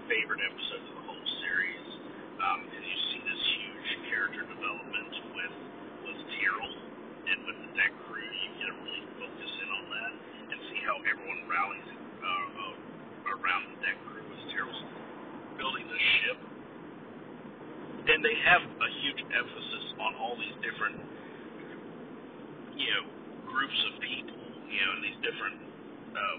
favorite 0.05 0.45
episodes 0.45 0.85
of 0.93 0.95
the 1.01 1.05
whole 1.09 1.27
series 1.41 1.87
um, 2.45 2.61
you 2.69 2.97
see 3.13 3.21
this 3.25 3.43
huge 3.57 3.91
character 4.13 4.45
development 4.45 5.13
with 5.33 5.55
with 6.05 6.19
Tyrol 6.37 6.73
and 7.25 7.39
with 7.49 7.57
the 7.57 7.71
deck 7.81 7.93
crew. 8.05 8.21
You 8.21 8.49
get 8.61 8.69
to 8.69 8.77
really 8.85 9.05
focus 9.17 9.53
in 9.65 9.69
on 9.81 9.85
that 9.97 10.13
and 10.53 10.59
see 10.69 10.81
how 10.85 11.01
everyone 11.09 11.41
rallies 11.49 11.89
uh, 12.21 12.29
uh, 12.29 13.33
around 13.37 13.63
the 13.73 13.79
deck 13.81 13.97
crew 14.13 14.25
as 14.25 14.43
Tyrol's 14.53 14.83
building 15.57 15.89
the 15.89 16.01
ship. 16.21 16.60
And 18.09 18.25
they 18.25 18.37
have 18.49 18.63
a 18.65 18.91
huge 19.05 19.21
emphasis 19.29 19.85
on 20.01 20.17
all 20.17 20.35
these 20.41 20.57
different, 20.65 20.97
you 22.75 22.91
know, 22.97 23.05
groups 23.45 23.79
of 23.93 23.93
people, 24.01 24.41
you 24.67 24.81
know, 24.81 24.93
in 24.97 25.03
these 25.05 25.21
different 25.21 25.59
uh, 26.17 26.39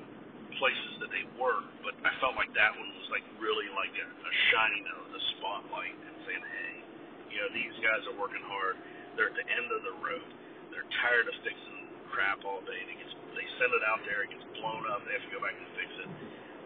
places 0.58 0.92
that 1.06 1.10
they 1.14 1.26
work. 1.38 1.66
But 1.86 1.96
I 2.02 2.12
felt 2.18 2.34
like 2.36 2.50
that 2.58 2.74
one 2.76 2.90
was 2.98 3.08
like 3.14 3.26
really 3.38 3.70
like 3.78 3.94
a, 3.94 4.08
a 4.10 4.34
shining 4.52 4.86
of 5.00 5.14
the 5.14 5.22
spotlight 5.38 5.96
and 5.96 6.16
saying, 6.26 6.44
hey, 6.44 6.74
you 7.30 7.38
know, 7.46 7.50
these 7.54 7.76
guys 7.80 8.02
are 8.10 8.18
working 8.18 8.44
hard. 8.44 8.76
They're 9.16 9.30
at 9.32 9.38
the 9.38 9.48
end 9.48 9.70
of 9.72 9.82
the 9.86 9.96
road. 10.02 10.28
They're 10.74 10.88
tired 11.04 11.30
of 11.30 11.36
fixing 11.46 11.82
crap 12.12 12.44
all 12.44 12.60
day. 12.68 12.80
They 12.90 12.96
gets 13.00 13.16
they 13.36 13.48
send 13.58 13.72
it 13.72 13.84
out 13.88 14.04
there, 14.04 14.28
it 14.28 14.32
gets 14.36 14.44
blown 14.60 14.84
up. 14.92 15.02
They 15.08 15.16
have 15.16 15.24
to 15.24 15.34
go 15.34 15.40
back 15.40 15.56
and 15.56 15.68
fix 15.80 15.90
it. 16.04 16.10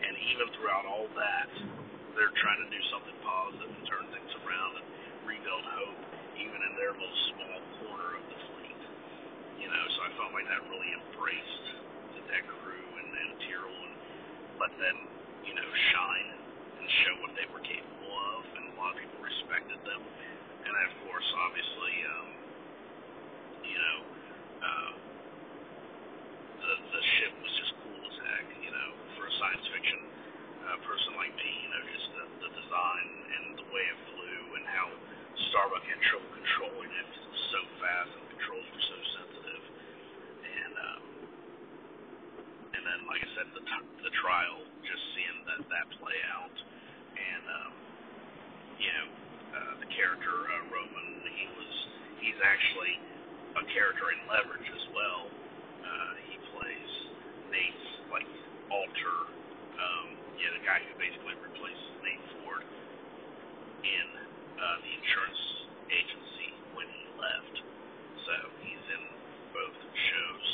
And 0.02 0.14
even 0.34 0.46
throughout 0.58 0.86
all 0.90 1.06
that, 1.14 1.50
they're 2.15 2.34
trying 2.39 2.63
to 2.63 2.69
do 2.72 2.81
something 2.91 3.17
positive 3.24 3.69
and 3.69 3.84
turn 3.88 4.05
things 4.15 4.31
around 4.43 4.72
and 4.79 4.88
rebuild 5.27 5.65
hope, 5.67 6.00
even 6.39 6.60
in 6.63 6.74
their 6.79 6.95
little 6.95 7.19
small 7.36 7.60
corner 7.84 8.10
of 8.15 8.25
the 8.31 8.39
fleet. 8.51 8.81
You 9.60 9.67
know, 9.67 9.84
so 9.95 10.00
I 10.07 10.10
felt 10.15 10.31
like 10.31 10.48
that 10.48 10.63
really 10.72 10.91
embraced 10.95 11.65
the 12.15 12.22
deck 12.31 12.48
crew 12.63 12.88
and, 13.03 13.10
and 13.12 13.29
Tyrol 13.43 13.81
and 13.91 13.95
let 14.60 14.72
them, 14.79 14.98
you 15.43 15.53
know, 15.55 15.69
shine 15.91 16.29
and 16.79 16.88
show 17.03 17.13
what 17.19 17.36
they 17.36 17.48
were 17.51 17.63
capable 17.63 18.13
of, 18.15 18.41
and 18.55 18.63
a 18.72 18.75
lot 18.79 18.95
of 18.95 18.98
people 19.03 19.19
respected 19.19 19.79
them. 19.84 20.01
And 20.65 20.74
of 20.88 20.93
course, 21.07 21.27
obviously, 21.45 21.95
um, 22.15 22.27
you 23.63 23.77
know, 23.79 23.98
uh, 24.63 24.91
the 26.63 26.74
the 26.95 27.03
ship 27.19 27.34
was 27.43 27.53
just 27.60 27.74
cool 27.84 28.01
as 28.01 28.17
heck. 28.24 28.48
You 28.63 28.72
know, 28.72 28.89
for 29.19 29.27
a 29.27 29.34
science 29.39 29.65
fiction 29.69 30.00
uh, 30.65 30.77
person 30.86 31.13
like 31.17 31.34
me, 31.38 31.51
you 31.65 31.69
know, 31.69 31.84
just 31.93 32.07
the, 32.17 32.25
the 32.48 32.51
design 32.57 33.07
and 33.38 33.43
the 33.62 33.67
way 33.69 33.84
it 33.86 34.00
flew 34.10 34.41
and 34.57 34.65
how 34.65 34.88
Starbuck 35.53 35.86
had 35.86 36.01
trouble 36.10 36.29
controlling 36.34 36.89
it 36.89 37.10
so 37.53 37.60
fast 37.77 38.10
and 38.17 38.22
the 38.25 38.31
controls 38.39 38.65
were 38.74 38.86
so 38.89 38.98
sensitive. 39.22 39.63
And 40.41 40.74
um, 40.75 41.03
and 42.75 42.84
then, 42.84 43.00
like 43.07 43.22
I 43.22 43.29
said, 43.38 43.48
the 43.53 43.63
t- 43.63 43.91
the 44.03 44.13
trial, 44.22 44.57
just 44.86 45.04
seeing 45.13 45.38
that 45.47 45.62
that 45.69 45.86
play 46.01 46.17
out, 46.34 46.58
and 47.15 47.45
um, 47.45 47.73
you 48.80 48.91
know, 48.91 49.08
uh, 49.56 49.73
the 49.80 49.89
character 49.93 50.34
uh, 50.34 50.73
Roman, 50.73 51.08
he 51.30 51.45
was 51.56 51.73
he's 52.19 52.39
actually 52.43 52.95
a 53.56 53.63
character 53.71 54.12
in 54.12 54.19
Leverage 54.28 54.67
as 54.67 54.86
well. 54.91 55.30
Uh, 55.86 56.12
he 56.28 56.36
plays 56.51 56.91
Nate's 57.54 57.88
like 58.12 58.28
alter, 58.71 59.17
um, 59.80 60.08
yeah, 60.39 60.51
the 60.56 60.63
guy 60.67 60.80
who 60.84 60.93
basically 60.99 61.36
replaces 61.39 61.88
Nate 62.04 62.25
Ford 62.36 62.63
in 63.84 64.08
uh, 64.60 64.78
the 64.84 64.91
insurance 64.91 65.43
agency 65.91 66.49
when 66.75 66.88
he 66.89 67.04
left. 67.15 67.56
So 68.27 68.34
he's 68.65 68.86
in 68.91 69.04
both 69.56 69.77
shows. 69.93 70.47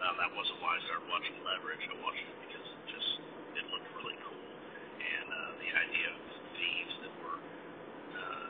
Um, 0.00 0.14
that 0.18 0.32
wasn't 0.32 0.58
why 0.64 0.74
I 0.74 0.82
started 1.00 1.12
watching 1.12 1.36
Leverage. 1.44 1.84
I 1.88 1.96
watched 2.04 2.24
it 2.28 2.36
because 2.44 2.66
it 2.68 2.82
just 2.92 3.10
it 3.56 3.64
looked 3.72 3.88
really 3.96 4.18
cool, 4.28 4.52
and 5.00 5.26
uh, 5.32 5.38
the 5.56 5.70
idea 5.72 6.06
of 6.12 6.20
thieves 6.60 6.94
that 7.00 7.12
were 7.24 7.40
uh, 7.40 8.48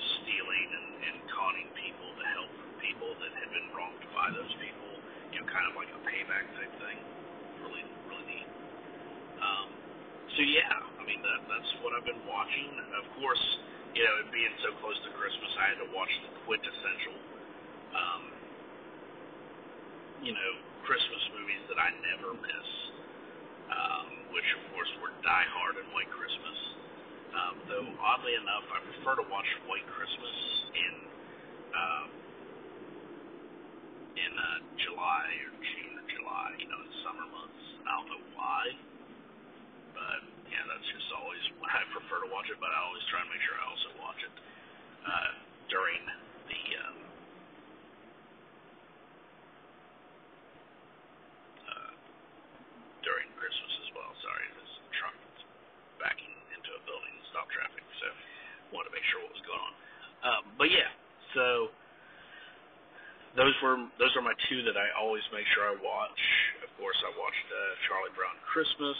stealing 0.00 0.68
and, 0.72 0.88
and 1.04 1.16
conning 1.28 1.68
people 1.76 2.08
to 2.16 2.24
help 2.32 2.52
people 2.80 3.12
that 3.20 3.32
had 3.36 3.50
been 3.52 3.68
wronged 3.76 4.00
by 4.16 4.32
those 4.32 4.52
people, 4.56 4.90
you 5.32 5.40
know, 5.40 5.46
kind 5.52 5.66
of 5.68 5.76
like 5.76 5.90
a 5.92 6.00
payback 6.08 6.48
type 6.56 6.72
thing. 6.80 6.98
Really, 7.60 7.84
really 8.08 8.24
neat. 8.24 8.48
Um, 9.36 9.68
so 10.32 10.40
yeah, 10.48 10.72
I 10.72 11.02
mean 11.04 11.20
that 11.20 11.40
that's 11.44 11.70
what 11.84 11.92
I've 11.92 12.08
been 12.08 12.24
watching. 12.24 12.72
Of 13.04 13.06
course, 13.20 13.44
you 13.92 14.00
know, 14.00 14.14
it 14.24 14.32
being 14.32 14.54
so 14.64 14.72
close 14.80 14.96
to 15.04 15.10
Christmas, 15.12 15.50
I 15.60 15.76
had 15.76 15.78
to 15.84 15.88
watch 15.92 16.12
the 16.24 16.30
quintessential, 16.48 17.16
um, 17.92 18.22
you 20.24 20.32
know, 20.32 20.52
Christmas 20.86 21.22
movies 21.34 21.62
that 21.68 21.78
I 21.82 21.90
never 22.14 22.32
miss. 22.38 22.68
Um, 23.66 24.06
which 24.30 24.46
of 24.54 24.62
course 24.72 24.90
were 25.02 25.10
Die 25.26 25.48
Hard 25.58 25.74
and 25.82 25.88
White 25.90 26.10
Christmas. 26.14 26.58
Um, 27.34 27.54
though 27.66 27.88
oddly 28.00 28.38
enough, 28.38 28.64
I 28.70 28.78
prefer 28.94 29.18
to 29.20 29.26
watch 29.28 29.48
White 29.66 29.86
Christmas 29.90 30.38
in 30.78 30.94
um, 31.74 32.08
in 34.16 34.32
uh, 34.32 34.58
July 34.86 35.26
or 35.44 35.52
June 35.60 35.94
or 36.00 36.06
July, 36.08 36.48
you 36.56 36.68
know, 36.70 36.80
in 36.80 36.90
summer 37.04 37.26
months. 37.28 37.62
I 37.84 37.90
don't 38.00 38.08
know 38.08 38.24
why, 38.32 38.62
but 39.92 40.20
yeah, 40.48 40.64
that's 40.64 40.88
just 40.88 41.08
always 41.12 41.44
I 41.76 41.84
prefer 41.92 42.24
to 42.24 42.30
watch 42.32 42.48
it. 42.48 42.56
But 42.62 42.72
I 42.72 42.80
always 42.88 43.04
try 43.12 43.20
and 43.20 43.28
make 43.28 43.42
sure 43.44 43.56
I 43.60 43.66
also 43.68 43.90
watch 44.00 44.20
it 44.24 44.34
uh, 45.04 45.30
during 45.68 46.00
the 46.48 46.62
um, 46.80 46.98
uh, 51.68 51.92
during 53.04 53.28
Christmas 53.36 53.72
as 53.84 53.88
well. 53.92 54.10
Sorry, 54.24 54.46
this 54.56 54.72
truck 54.96 55.16
is 55.36 55.42
backing 56.00 56.32
into 56.56 56.70
a 56.72 56.80
building 56.88 57.12
and 57.12 57.24
stop 57.30 57.46
traffic, 57.52 57.84
so 58.00 58.08
wanted 58.72 58.90
to 58.90 58.94
make 58.96 59.06
sure 59.12 59.20
what 59.22 59.32
was 59.36 59.44
going 59.44 59.62
on. 59.62 59.74
Um, 60.26 60.42
but 60.58 60.72
yeah, 60.72 60.90
so 61.36 61.70
those 63.36 63.54
were 63.62 63.76
those 64.00 64.12
are 64.16 64.24
my 64.24 64.35
two 64.48 64.62
that 64.66 64.78
I 64.78 64.90
always 64.98 65.22
make 65.34 65.46
sure 65.54 65.66
I 65.66 65.74
watch. 65.78 66.20
Of 66.62 66.70
course, 66.78 66.98
I 67.02 67.10
watched 67.18 67.46
uh, 67.50 67.58
Charlie 67.88 68.14
Brown 68.14 68.36
Christmas, 68.46 68.98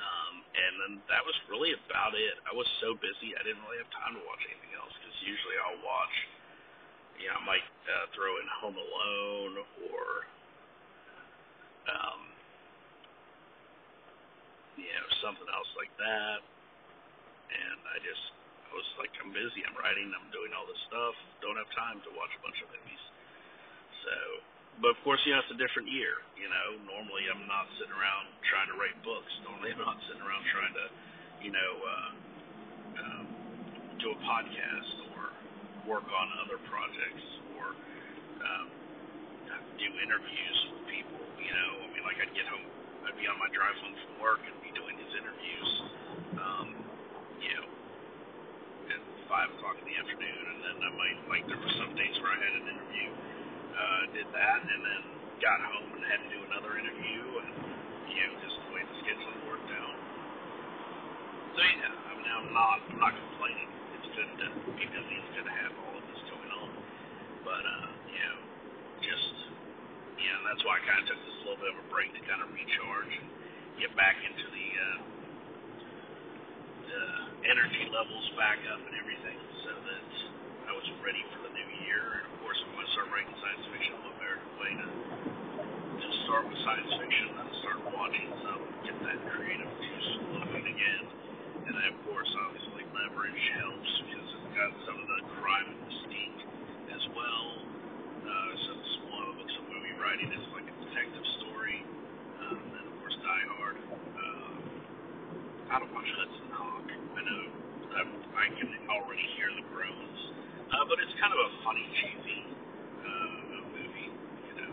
um, 0.00 0.34
and 0.54 0.72
then 0.80 0.92
that 1.12 1.22
was 1.24 1.36
really 1.50 1.76
about 1.76 2.16
it. 2.16 2.40
I 2.48 2.52
was 2.56 2.68
so 2.80 2.96
busy, 2.96 3.36
I 3.36 3.42
didn't 3.44 3.60
really 3.68 3.80
have 3.80 3.90
time 3.92 4.16
to 4.16 4.22
watch 4.24 4.42
anything 4.48 4.72
else 4.76 4.92
because 4.96 5.16
usually 5.24 5.56
I'll 5.60 5.82
watch, 5.84 6.14
you 7.20 7.26
know, 7.28 7.36
I 7.36 7.42
might 7.44 7.66
uh, 7.88 8.06
throw 8.16 8.32
in 8.40 8.46
Home 8.64 8.78
Alone 8.78 9.52
or, 9.92 10.06
um, 11.90 12.20
you 14.78 14.88
know, 14.88 15.08
something 15.20 15.48
else 15.52 15.70
like 15.76 15.92
that, 16.00 16.38
and 17.50 17.78
I 17.92 17.98
just 18.00 18.24
I 18.68 18.76
was 18.76 18.88
like, 19.00 19.10
I'm 19.24 19.32
busy, 19.32 19.64
I'm 19.64 19.72
writing, 19.80 20.12
I'm 20.12 20.28
doing 20.28 20.52
all 20.52 20.68
this 20.68 20.80
stuff, 20.92 21.16
don't 21.40 21.56
have 21.56 21.72
time 21.72 22.04
to 22.04 22.10
watch 22.14 22.32
a 22.36 22.40
bunch 22.44 22.60
of 22.60 22.68
movies. 22.68 23.00
So, 24.08 24.16
but 24.80 24.96
of 24.96 24.98
course, 25.04 25.20
you 25.28 25.36
know, 25.36 25.44
it's 25.44 25.52
a 25.52 25.60
different 25.60 25.92
year. 25.92 26.24
You 26.40 26.48
know, 26.48 26.80
normally 26.88 27.28
I'm 27.28 27.44
not 27.44 27.68
sitting 27.76 27.92
around 27.92 28.32
trying 28.48 28.72
to 28.72 28.76
write 28.80 28.96
books. 29.04 29.28
Normally 29.44 29.76
I'm 29.76 29.84
not 29.84 30.00
sitting 30.08 30.24
around 30.24 30.44
trying 30.48 30.74
to, 30.80 30.86
you 31.44 31.52
know, 31.52 31.72
uh, 31.84 32.10
um, 33.04 33.26
do 34.00 34.08
a 34.16 34.18
podcast 34.24 34.92
or 35.12 35.28
work 35.84 36.08
on 36.08 36.26
other 36.40 36.56
projects 36.72 37.26
or 37.60 37.76
um, 38.48 38.66
do 39.76 39.88
interviews 40.00 40.58
with 40.72 40.82
people. 40.88 41.20
You 41.36 41.52
know, 41.52 41.70
I 41.84 41.86
mean, 41.92 42.04
like 42.08 42.16
I'd 42.22 42.32
get 42.32 42.48
home, 42.48 42.64
I'd 43.04 43.18
be 43.18 43.28
on 43.28 43.36
my 43.36 43.52
drive 43.52 43.76
home 43.84 43.92
from 43.92 44.14
work 44.24 44.40
and 44.46 44.56
be 44.64 44.72
doing 44.72 44.96
these 44.96 45.14
interviews. 45.20 45.70
Um, 46.38 46.68
you 47.44 47.52
know 47.60 47.66
at 48.88 49.00
five 49.28 49.48
o'clock 49.52 49.76
in 49.78 49.84
the 49.84 49.96
afternoon, 50.00 50.42
and 50.48 50.58
then 50.64 50.76
I 50.80 50.90
might 50.96 51.18
like 51.28 51.44
there 51.44 51.60
were 51.60 51.74
some 51.76 51.92
days 51.92 52.14
where 52.24 52.32
I 52.32 52.38
had 52.40 52.47
uh, 54.28 54.36
that, 54.36 54.60
and 54.64 54.82
then 54.84 55.02
got 55.40 55.60
home 55.64 55.90
and 55.96 56.02
had 56.04 56.20
to 56.20 56.30
do 56.32 56.40
another 56.52 56.76
interview, 56.80 57.22
and 57.42 57.50
you 58.12 58.20
know 58.28 58.34
just 58.44 58.56
the 58.68 58.70
way 58.76 58.82
the 58.84 58.96
schedule 59.04 59.34
worked 59.48 59.70
out. 59.72 59.98
So 61.56 61.60
yeah, 61.62 61.92
I 61.92 62.12
mean 62.18 62.28
I'm 62.30 62.50
not 62.52 62.78
I'm 62.92 63.00
not 63.00 63.14
complaining. 63.16 63.70
It's 63.98 64.10
good 64.16 64.30
to 64.44 64.46
be 64.76 64.86
busy. 64.90 65.14
It's 65.20 65.32
good 65.36 65.46
to 65.48 65.54
have 65.54 65.72
all 65.86 65.94
of 65.98 66.04
this 66.10 66.22
going 66.28 66.52
on, 66.52 66.70
but 67.44 67.62
uh, 67.64 67.88
you 68.12 68.22
know 68.22 68.38
just 69.04 69.34
yeah, 70.20 70.36
and 70.36 70.44
that's 70.48 70.64
why 70.66 70.78
I 70.78 70.82
kind 70.84 71.00
of 71.02 71.06
took 71.08 71.20
this 71.24 71.38
little 71.46 71.60
bit 71.60 71.70
of 71.72 71.78
a 71.82 71.88
break 71.92 72.10
to 72.16 72.22
kind 72.28 72.42
of 72.44 72.48
recharge 72.52 73.12
and 73.16 73.28
get 73.80 73.92
back 73.96 74.18
into 74.26 74.46
the 74.50 74.68
uh, 74.76 74.98
uh, 76.68 77.22
energy 77.48 77.84
levels 77.92 78.26
back 78.38 78.60
up 78.72 78.80
and 78.84 78.94
everything 78.98 79.38
I 80.68 80.76
was 80.76 80.84
ready 81.00 81.24
for 81.32 81.40
the 81.40 81.48
new 81.48 81.70
year, 81.88 82.20
and 82.20 82.28
of 82.28 82.44
course, 82.44 82.60
I'm 82.60 82.76
going 82.76 82.84
to 82.84 82.92
start 82.92 83.08
writing 83.08 83.32
science 83.40 83.64
fiction 83.72 83.96
the 84.04 84.12
American 84.20 84.52
way 84.60 84.70
to, 84.76 84.86
to 85.96 86.08
start 86.28 86.44
with 86.44 86.60
science 86.60 86.92
fiction 86.92 87.28
and 87.40 87.48
start 87.64 87.80
watching 87.88 88.28
some, 88.44 88.60
get 88.84 88.92
that 89.00 89.16
creative 89.32 89.64
juice 89.64 90.08
flowing 90.28 90.68
again. 90.68 91.04
And 91.64 91.72
then, 91.72 91.88
of 91.88 91.96
course, 92.04 92.28
obviously, 92.44 92.84
leverage 92.92 93.44
helps 93.64 93.92
because 94.12 94.28
it's 94.28 94.50
got 94.52 94.68
some 94.84 95.00
of 95.00 95.08
the 95.08 95.20
crime 95.40 95.72
and 95.72 95.80
mystique 95.88 96.40
as 96.92 97.04
well. 97.16 97.48
Uh, 98.28 98.52
so, 98.68 98.70
a 98.76 99.08
lot 99.08 99.24
of 99.24 99.28
the 99.32 99.36
books 99.40 99.54
I'm 99.56 99.72
going 99.72 99.80
to 99.80 99.88
be 99.88 99.96
writing 99.96 100.28
is 100.36 100.44
like 100.52 100.68
a 100.68 100.76
detective 100.84 101.24
story, 101.40 101.80
um, 102.44 102.60
and 102.76 102.84
of 102.92 102.94
course, 103.00 103.16
Die 103.24 103.44
Hard. 103.56 103.76
Uh, 104.20 104.52
I 105.72 105.80
don't 105.80 105.92
watch 105.96 106.12
funny, 111.68 111.84
cheesy 112.00 112.40
uh, 113.04 113.60
movie. 113.76 114.08
You 114.08 114.54
know, 114.56 114.72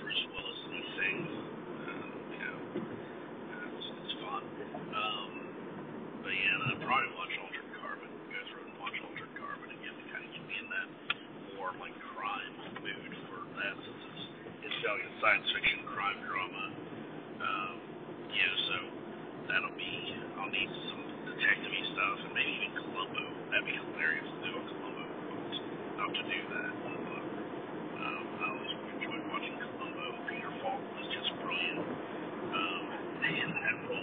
Bruce 0.00 0.24
Willis 0.32 0.60
and 0.64 0.72
he 0.72 0.82
sings. 0.96 1.28
Uh, 1.28 2.08
you 2.32 2.40
know, 2.40 2.56
uh, 3.52 3.76
it's, 3.76 3.88
it's 4.00 4.14
fun. 4.24 4.40
Um, 4.96 5.28
but 6.24 6.32
yeah, 6.32 6.56
and 6.56 6.72
I'd 6.72 6.80
probably 6.80 7.12
watch 7.20 7.36
Altered 7.36 7.68
Carbon. 7.76 8.08
You 8.08 8.32
guys 8.32 8.48
really 8.56 8.72
watch 8.80 8.96
Altered 9.04 9.28
Carbon 9.36 9.76
again 9.76 9.92
to 9.92 10.04
kind 10.08 10.24
of 10.24 10.30
get 10.32 10.44
me 10.48 10.56
in 10.56 10.68
that 10.72 10.88
more 11.60 11.76
like 11.76 11.92
crime 12.16 12.56
mood 12.80 13.12
for 13.28 13.44
that 13.60 13.76
since 13.76 14.00
it's 14.08 14.24
it's 14.72 14.78
like 14.88 15.04
a 15.04 15.12
science 15.20 15.44
fiction 15.52 15.84
crime 15.92 16.16
drama. 16.24 16.64
Um, 17.44 17.76
yeah, 18.32 18.54
so 18.72 18.76
that'll 19.52 19.76
be 19.76 20.16
I'll 20.40 20.48
need 20.48 20.72
some 20.88 21.04
detective 21.28 21.76
stuff 21.92 22.24
and 22.24 22.32
maybe 22.32 22.56
even 22.56 22.72
Columbo. 22.80 23.20
That'd 23.52 23.68
be 23.68 23.76
hilarious 23.76 24.24
to 24.32 24.38
do 24.48 24.50
a 24.56 24.64
Columbo 24.64 25.04
quote. 25.28 25.60
I'll 26.00 26.08
have 26.10 26.16
to 26.18 26.24
do 26.26 26.40
that. 26.50 26.72
Um, 26.82 28.22
I 28.42 28.44
always 28.50 28.72
enjoyed 28.98 29.22
watching 29.30 29.54
Columbo. 29.54 30.06
Peter 30.26 30.50
Falk 30.64 30.82
was 30.98 31.06
just 31.14 31.30
brilliant. 31.38 31.78
Um, 31.78 32.82
man, 33.22 33.48
that 33.54 33.76
role. 33.86 34.02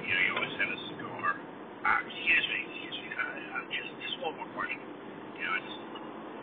You 0.00 0.12
know, 0.16 0.22
he 0.24 0.28
always 0.32 0.54
had 0.56 0.70
a 0.72 0.80
cigar. 0.96 1.36
Uh, 1.36 1.98
excuse 2.08 2.46
me, 2.48 2.58
excuse 2.72 2.96
me. 3.04 3.08
I, 3.20 3.28
I 3.52 3.58
just 3.68 3.90
just 4.00 4.16
one 4.24 4.32
more 4.40 4.48
question. 4.56 4.80
You 5.36 5.44
know, 5.44 5.52
I 5.52 5.60
just 5.60 5.80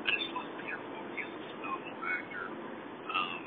I 0.06 0.10
just 0.14 0.30
love 0.38 0.46
Peter 0.62 0.78
Falk. 0.78 1.08
He's 1.18 1.26
a 1.26 1.42
phenomenal 1.58 1.98
actor. 2.06 2.46
Um, 3.10 3.42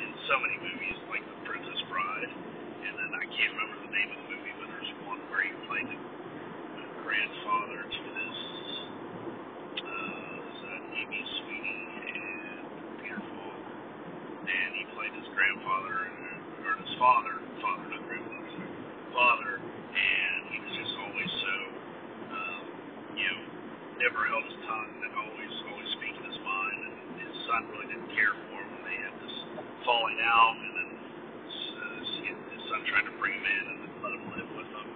in 0.00 0.10
so 0.32 0.34
many 0.40 0.56
movies 0.64 0.96
like 1.12 1.24
The 1.28 1.38
Princess 1.44 1.80
Bride, 1.92 2.30
and 2.32 2.92
then 2.96 3.10
I 3.12 3.24
can't 3.28 3.52
remember 3.52 3.76
the 3.84 3.92
name 3.92 4.08
of 4.16 4.18
the 4.24 4.28
movie, 4.32 4.54
but 4.56 4.68
there's 4.72 4.92
one 5.04 5.20
where 5.28 5.44
he 5.44 5.52
played 5.68 5.88
the 5.92 5.98
grandfather 7.04 7.84
to 7.84 8.00
this 8.16 8.38
uh, 9.82 10.48
is 10.50 10.58
that 10.64 10.82
Amy 10.94 11.22
Sweeney 11.42 11.80
and 12.06 12.64
Peter 13.02 13.18
Falk, 13.20 13.60
and 14.46 14.70
he 14.76 14.84
played 14.94 15.12
his 15.16 15.28
grandfather 15.34 16.06
or 16.64 16.72
his 16.78 16.92
father, 17.00 17.34
father 17.60 17.84
not 17.90 18.02
grandfather, 18.06 18.48
sorry, 18.54 18.72
father, 19.16 19.52
and 19.58 20.38
he 20.52 20.58
was 20.60 20.72
just 20.76 20.94
always 21.00 21.30
so, 21.40 21.54
um, 22.30 22.62
you 23.16 23.26
know, 23.26 23.40
never 24.04 24.28
held 24.28 24.44
his 24.44 24.58
tongue, 24.68 24.92
and 25.02 25.10
always 25.16 25.52
always 25.72 25.90
speaking 25.98 26.22
his 26.28 26.40
mind, 26.44 26.78
and 26.84 26.96
his 27.24 27.34
son 27.48 27.60
really 27.74 27.88
didn't 27.90 28.12
care 28.14 28.32
for 28.48 28.60
him 28.60 28.68
when 28.76 28.82
they 28.86 28.98
had 29.00 29.14
this 29.24 29.36
falling 29.88 30.19
out, 30.30 30.54
and 30.62 30.72
then 30.78 30.88
his, 31.98 32.38
his 32.54 32.62
son 32.70 32.80
tried 32.86 33.06
to 33.10 33.14
bring 33.18 33.34
him 33.34 33.44
in 33.44 33.64
and 33.66 33.76
then 33.82 33.92
let 33.98 34.12
him 34.14 34.24
live 34.30 34.50
with 34.54 34.70
him. 34.70 34.86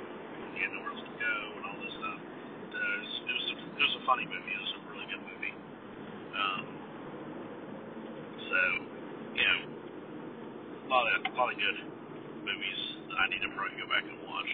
He 0.54 0.62
had 0.62 0.70
nowhere 0.70 0.94
else 0.94 1.02
to 1.02 1.14
go 1.18 1.36
and 1.58 1.62
all 1.66 1.78
this 1.82 1.94
stuff. 1.98 2.18
Uh, 2.22 2.78
it, 2.78 3.02
was, 3.02 3.12
it 3.26 3.34
was 3.34 3.46
a, 3.50 3.56
it 3.74 3.84
was 3.84 3.94
a 3.98 4.04
funny 4.06 4.26
movie. 4.30 4.54
It 4.54 4.62
was 4.62 4.74
a 4.78 4.80
really 4.94 5.08
good 5.10 5.24
movie. 5.26 5.54
Um, 6.38 6.64
so, 8.38 8.60
know, 9.34 9.58
a 9.66 10.88
lot 10.88 11.04
of 11.10 11.16
a 11.26 11.34
lot 11.34 11.50
of 11.50 11.58
good 11.58 11.78
movies 12.44 12.80
that 13.10 13.18
I 13.18 13.26
need 13.32 13.42
to 13.42 13.50
probably 13.56 13.74
go 13.80 13.88
back 13.90 14.04
and 14.06 14.18
watch, 14.22 14.50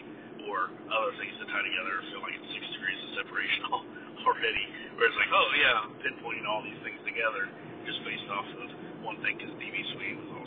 or 0.49 0.73
other 0.89 1.13
things 1.21 1.35
to 1.41 1.45
tie 1.53 1.65
together. 1.65 1.93
I 2.01 2.05
feel 2.09 2.23
like 2.25 2.37
it's 2.39 2.51
six 2.57 2.65
degrees 2.73 3.01
of 3.05 3.11
separation 3.21 3.61
already, 4.25 4.65
where 4.97 5.07
it's 5.11 5.19
like, 5.21 5.33
oh 5.33 5.49
yeah, 5.59 5.85
I'm 5.85 5.93
pinpointing 6.01 6.47
all 6.49 6.65
these 6.65 6.81
things 6.81 7.01
together 7.05 7.53
just 7.85 8.01
based 8.05 8.29
off 8.33 8.47
of 8.61 8.69
one 9.01 9.17
thing, 9.25 9.41
because 9.41 9.53
D.B. 9.57 9.77
Sweeney 9.97 10.21
was 10.21 10.40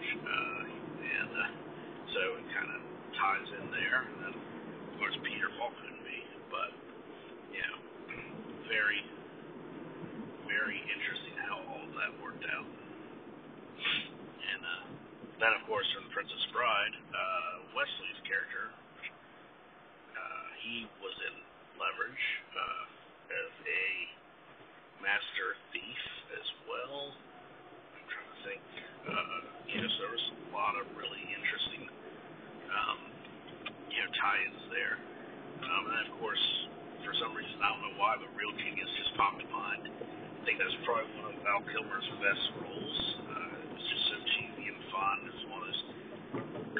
Leverage, 0.00 0.16
uh, 0.24 0.64
and 1.04 1.30
uh, 1.36 1.52
so 2.12 2.20
it 2.40 2.46
kind 2.56 2.70
of 2.72 2.80
ties 3.16 3.48
in 3.60 3.66
there. 3.70 4.00
And 4.00 4.16
then, 4.24 4.34
of 4.34 4.94
course, 4.98 5.16
Peter 5.24 5.48
Falk 5.58 5.72
couldn't 5.76 6.04
be, 6.04 6.24
but 6.48 6.72
you 7.52 7.60
know, 7.60 7.76
very, 8.68 9.04
very 10.48 10.80
interesting 10.80 11.36
how 11.44 11.60
all 11.68 11.84
of 11.84 11.92
that 12.00 12.12
worked 12.24 12.44
out. 12.48 12.64
And 12.64 14.60
uh, 14.64 14.84
then, 15.40 15.52
of 15.60 15.62
course, 15.68 15.86
from 15.92 16.08
Princess 16.16 16.44
Bride, 16.52 16.96
uh, 17.12 17.54
Wesley's 17.76 18.20
character, 18.24 18.72
uh, 20.16 20.46
he 20.64 20.88
was 21.04 21.16
in 21.28 21.34
Leverage 21.76 22.26
uh, 22.56 22.84
as 23.36 23.52
a 23.68 23.84
master 25.04 25.56
thief 25.72 26.02
as 26.40 26.46
well. 26.68 27.12
I'm 27.96 28.06
trying 28.08 28.30
to 28.32 28.40
think. 28.48 28.64
Uh, 29.04 29.49
you 29.70 29.78
know, 29.78 29.86
so 29.86 29.98
there 30.02 30.10
was 30.10 30.26
a 30.34 30.50
lot 30.50 30.74
of 30.74 30.84
really 30.98 31.22
interesting, 31.30 31.86
um, 32.74 32.98
you 33.86 34.02
know, 34.02 34.10
tie-ins 34.18 34.62
there. 34.74 34.98
Um, 35.62 35.82
and 35.86 35.94
then, 35.94 36.06
of 36.10 36.16
course, 36.18 36.44
for 37.06 37.14
some 37.22 37.30
reason, 37.38 37.54
I 37.62 37.70
don't 37.70 37.82
know 37.86 37.94
why, 37.94 38.18
but 38.18 38.26
Real 38.34 38.50
Genius 38.58 38.90
just 38.98 39.14
popped 39.14 39.38
in 39.38 39.50
mind. 39.54 39.86
I 39.86 40.40
think 40.42 40.58
that's 40.58 40.74
probably 40.82 41.06
one 41.22 41.30
of 41.30 41.38
Val 41.46 41.62
Kilmer's 41.70 42.08
best 42.18 42.44
roles. 42.58 42.98
Uh, 43.30 43.62
it 43.62 43.70
was 43.70 43.84
just 43.86 44.04
so 44.10 44.16
cheesy 44.34 44.74
and 44.74 44.80
fun. 44.90 45.16
It 45.22 45.34
was 45.38 45.46
one 45.54 45.60
of 45.62 45.68
those 45.70 45.82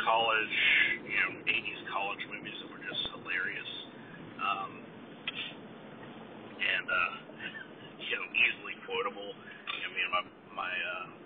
college, 0.03 0.57
you 1.07 1.19
know, 1.23 1.31
80s 1.47 1.81
college 1.95 2.23
movies 2.27 2.57
that 2.59 2.69
were 2.75 2.83
just 2.83 3.03
hilarious. 3.15 3.73
Um, 4.43 4.71
and, 6.59 6.87
uh, 6.91 7.13
you 8.03 8.15
know, 8.19 8.27
easily 8.35 8.75
quotable. 8.83 9.31
You 9.31 9.79
know, 9.87 9.91
me 9.95 10.03
and 10.03 10.11
my, 10.11 10.23
my 10.59 10.73
uh, 10.75 11.20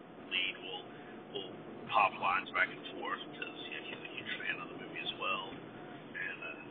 lines 2.25 2.49
back 2.57 2.73
and 2.73 2.81
forth 2.97 3.21
because, 3.37 3.53
know, 3.69 3.85
he's 3.85 4.01
a 4.01 4.11
huge 4.17 4.33
fan 4.41 4.57
of 4.57 4.73
the 4.73 4.77
movie 4.81 4.97
as 5.05 5.13
well. 5.21 5.53
And, 6.17 6.39
uh, 6.41 6.65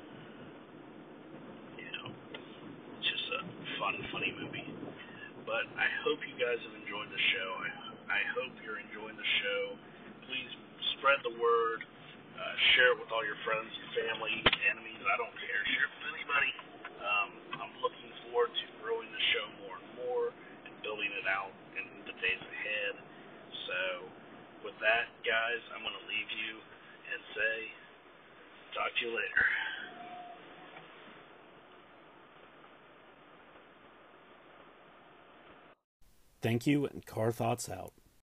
you 1.78 1.90
know, 1.94 2.08
it's 2.98 3.06
just 3.06 3.28
a 3.38 3.42
fun, 3.78 3.94
funny 4.10 4.34
movie. 4.34 4.66
But 5.46 5.70
I 5.78 5.86
hope 6.02 6.26
you 6.26 6.34
guys 6.42 6.58
have 6.58 6.74
enjoyed 6.74 7.06
the 7.14 7.22
show. 7.38 7.50
I, 7.62 7.70
I 8.18 8.22
hope 8.34 8.50
you're 8.66 8.82
enjoying 8.82 9.14
the 9.14 9.30
show. 9.46 9.62
Please 10.26 10.50
spread 10.98 11.22
the 11.22 11.38
word. 11.38 11.86
Uh, 12.34 12.54
share 12.74 12.98
it 12.98 13.06
with 13.06 13.14
all 13.14 13.22
your 13.22 13.38
friends, 13.46 13.70
family, 13.94 14.34
enemies. 14.74 15.02
I 15.06 15.16
don't 15.22 15.38
care. 15.38 15.62
Share 15.78 15.86
it 15.86 15.94
with 16.02 16.18
anybody. 16.18 16.52
Um, 16.98 17.30
I'm 17.62 17.74
looking 17.86 18.10
forward 18.26 18.50
to 18.50 18.66
growing 18.82 19.06
the 19.14 19.24
show 19.38 19.46
more 19.70 19.78
and 19.78 19.90
more 20.02 20.26
and 20.66 20.74
building 20.82 21.14
it 21.14 21.30
out 21.30 21.54
in 21.78 21.86
the 22.10 22.16
days 22.18 22.42
ahead. 22.42 22.94
So, 23.70 23.80
with 24.66 24.74
that, 24.82 25.13
guys, 25.24 25.64
I'm 25.74 25.82
going 25.82 25.96
to 25.96 26.08
leave 26.08 26.28
you 26.36 26.60
and 27.14 27.22
say, 27.32 27.72
talk 28.76 28.92
to 29.00 29.06
you 29.08 29.16
later. 29.16 29.46
Thank 36.42 36.68
you, 36.68 36.86
and 36.86 37.06
Car 37.06 37.32
Thoughts 37.32 37.70
out. 37.70 37.94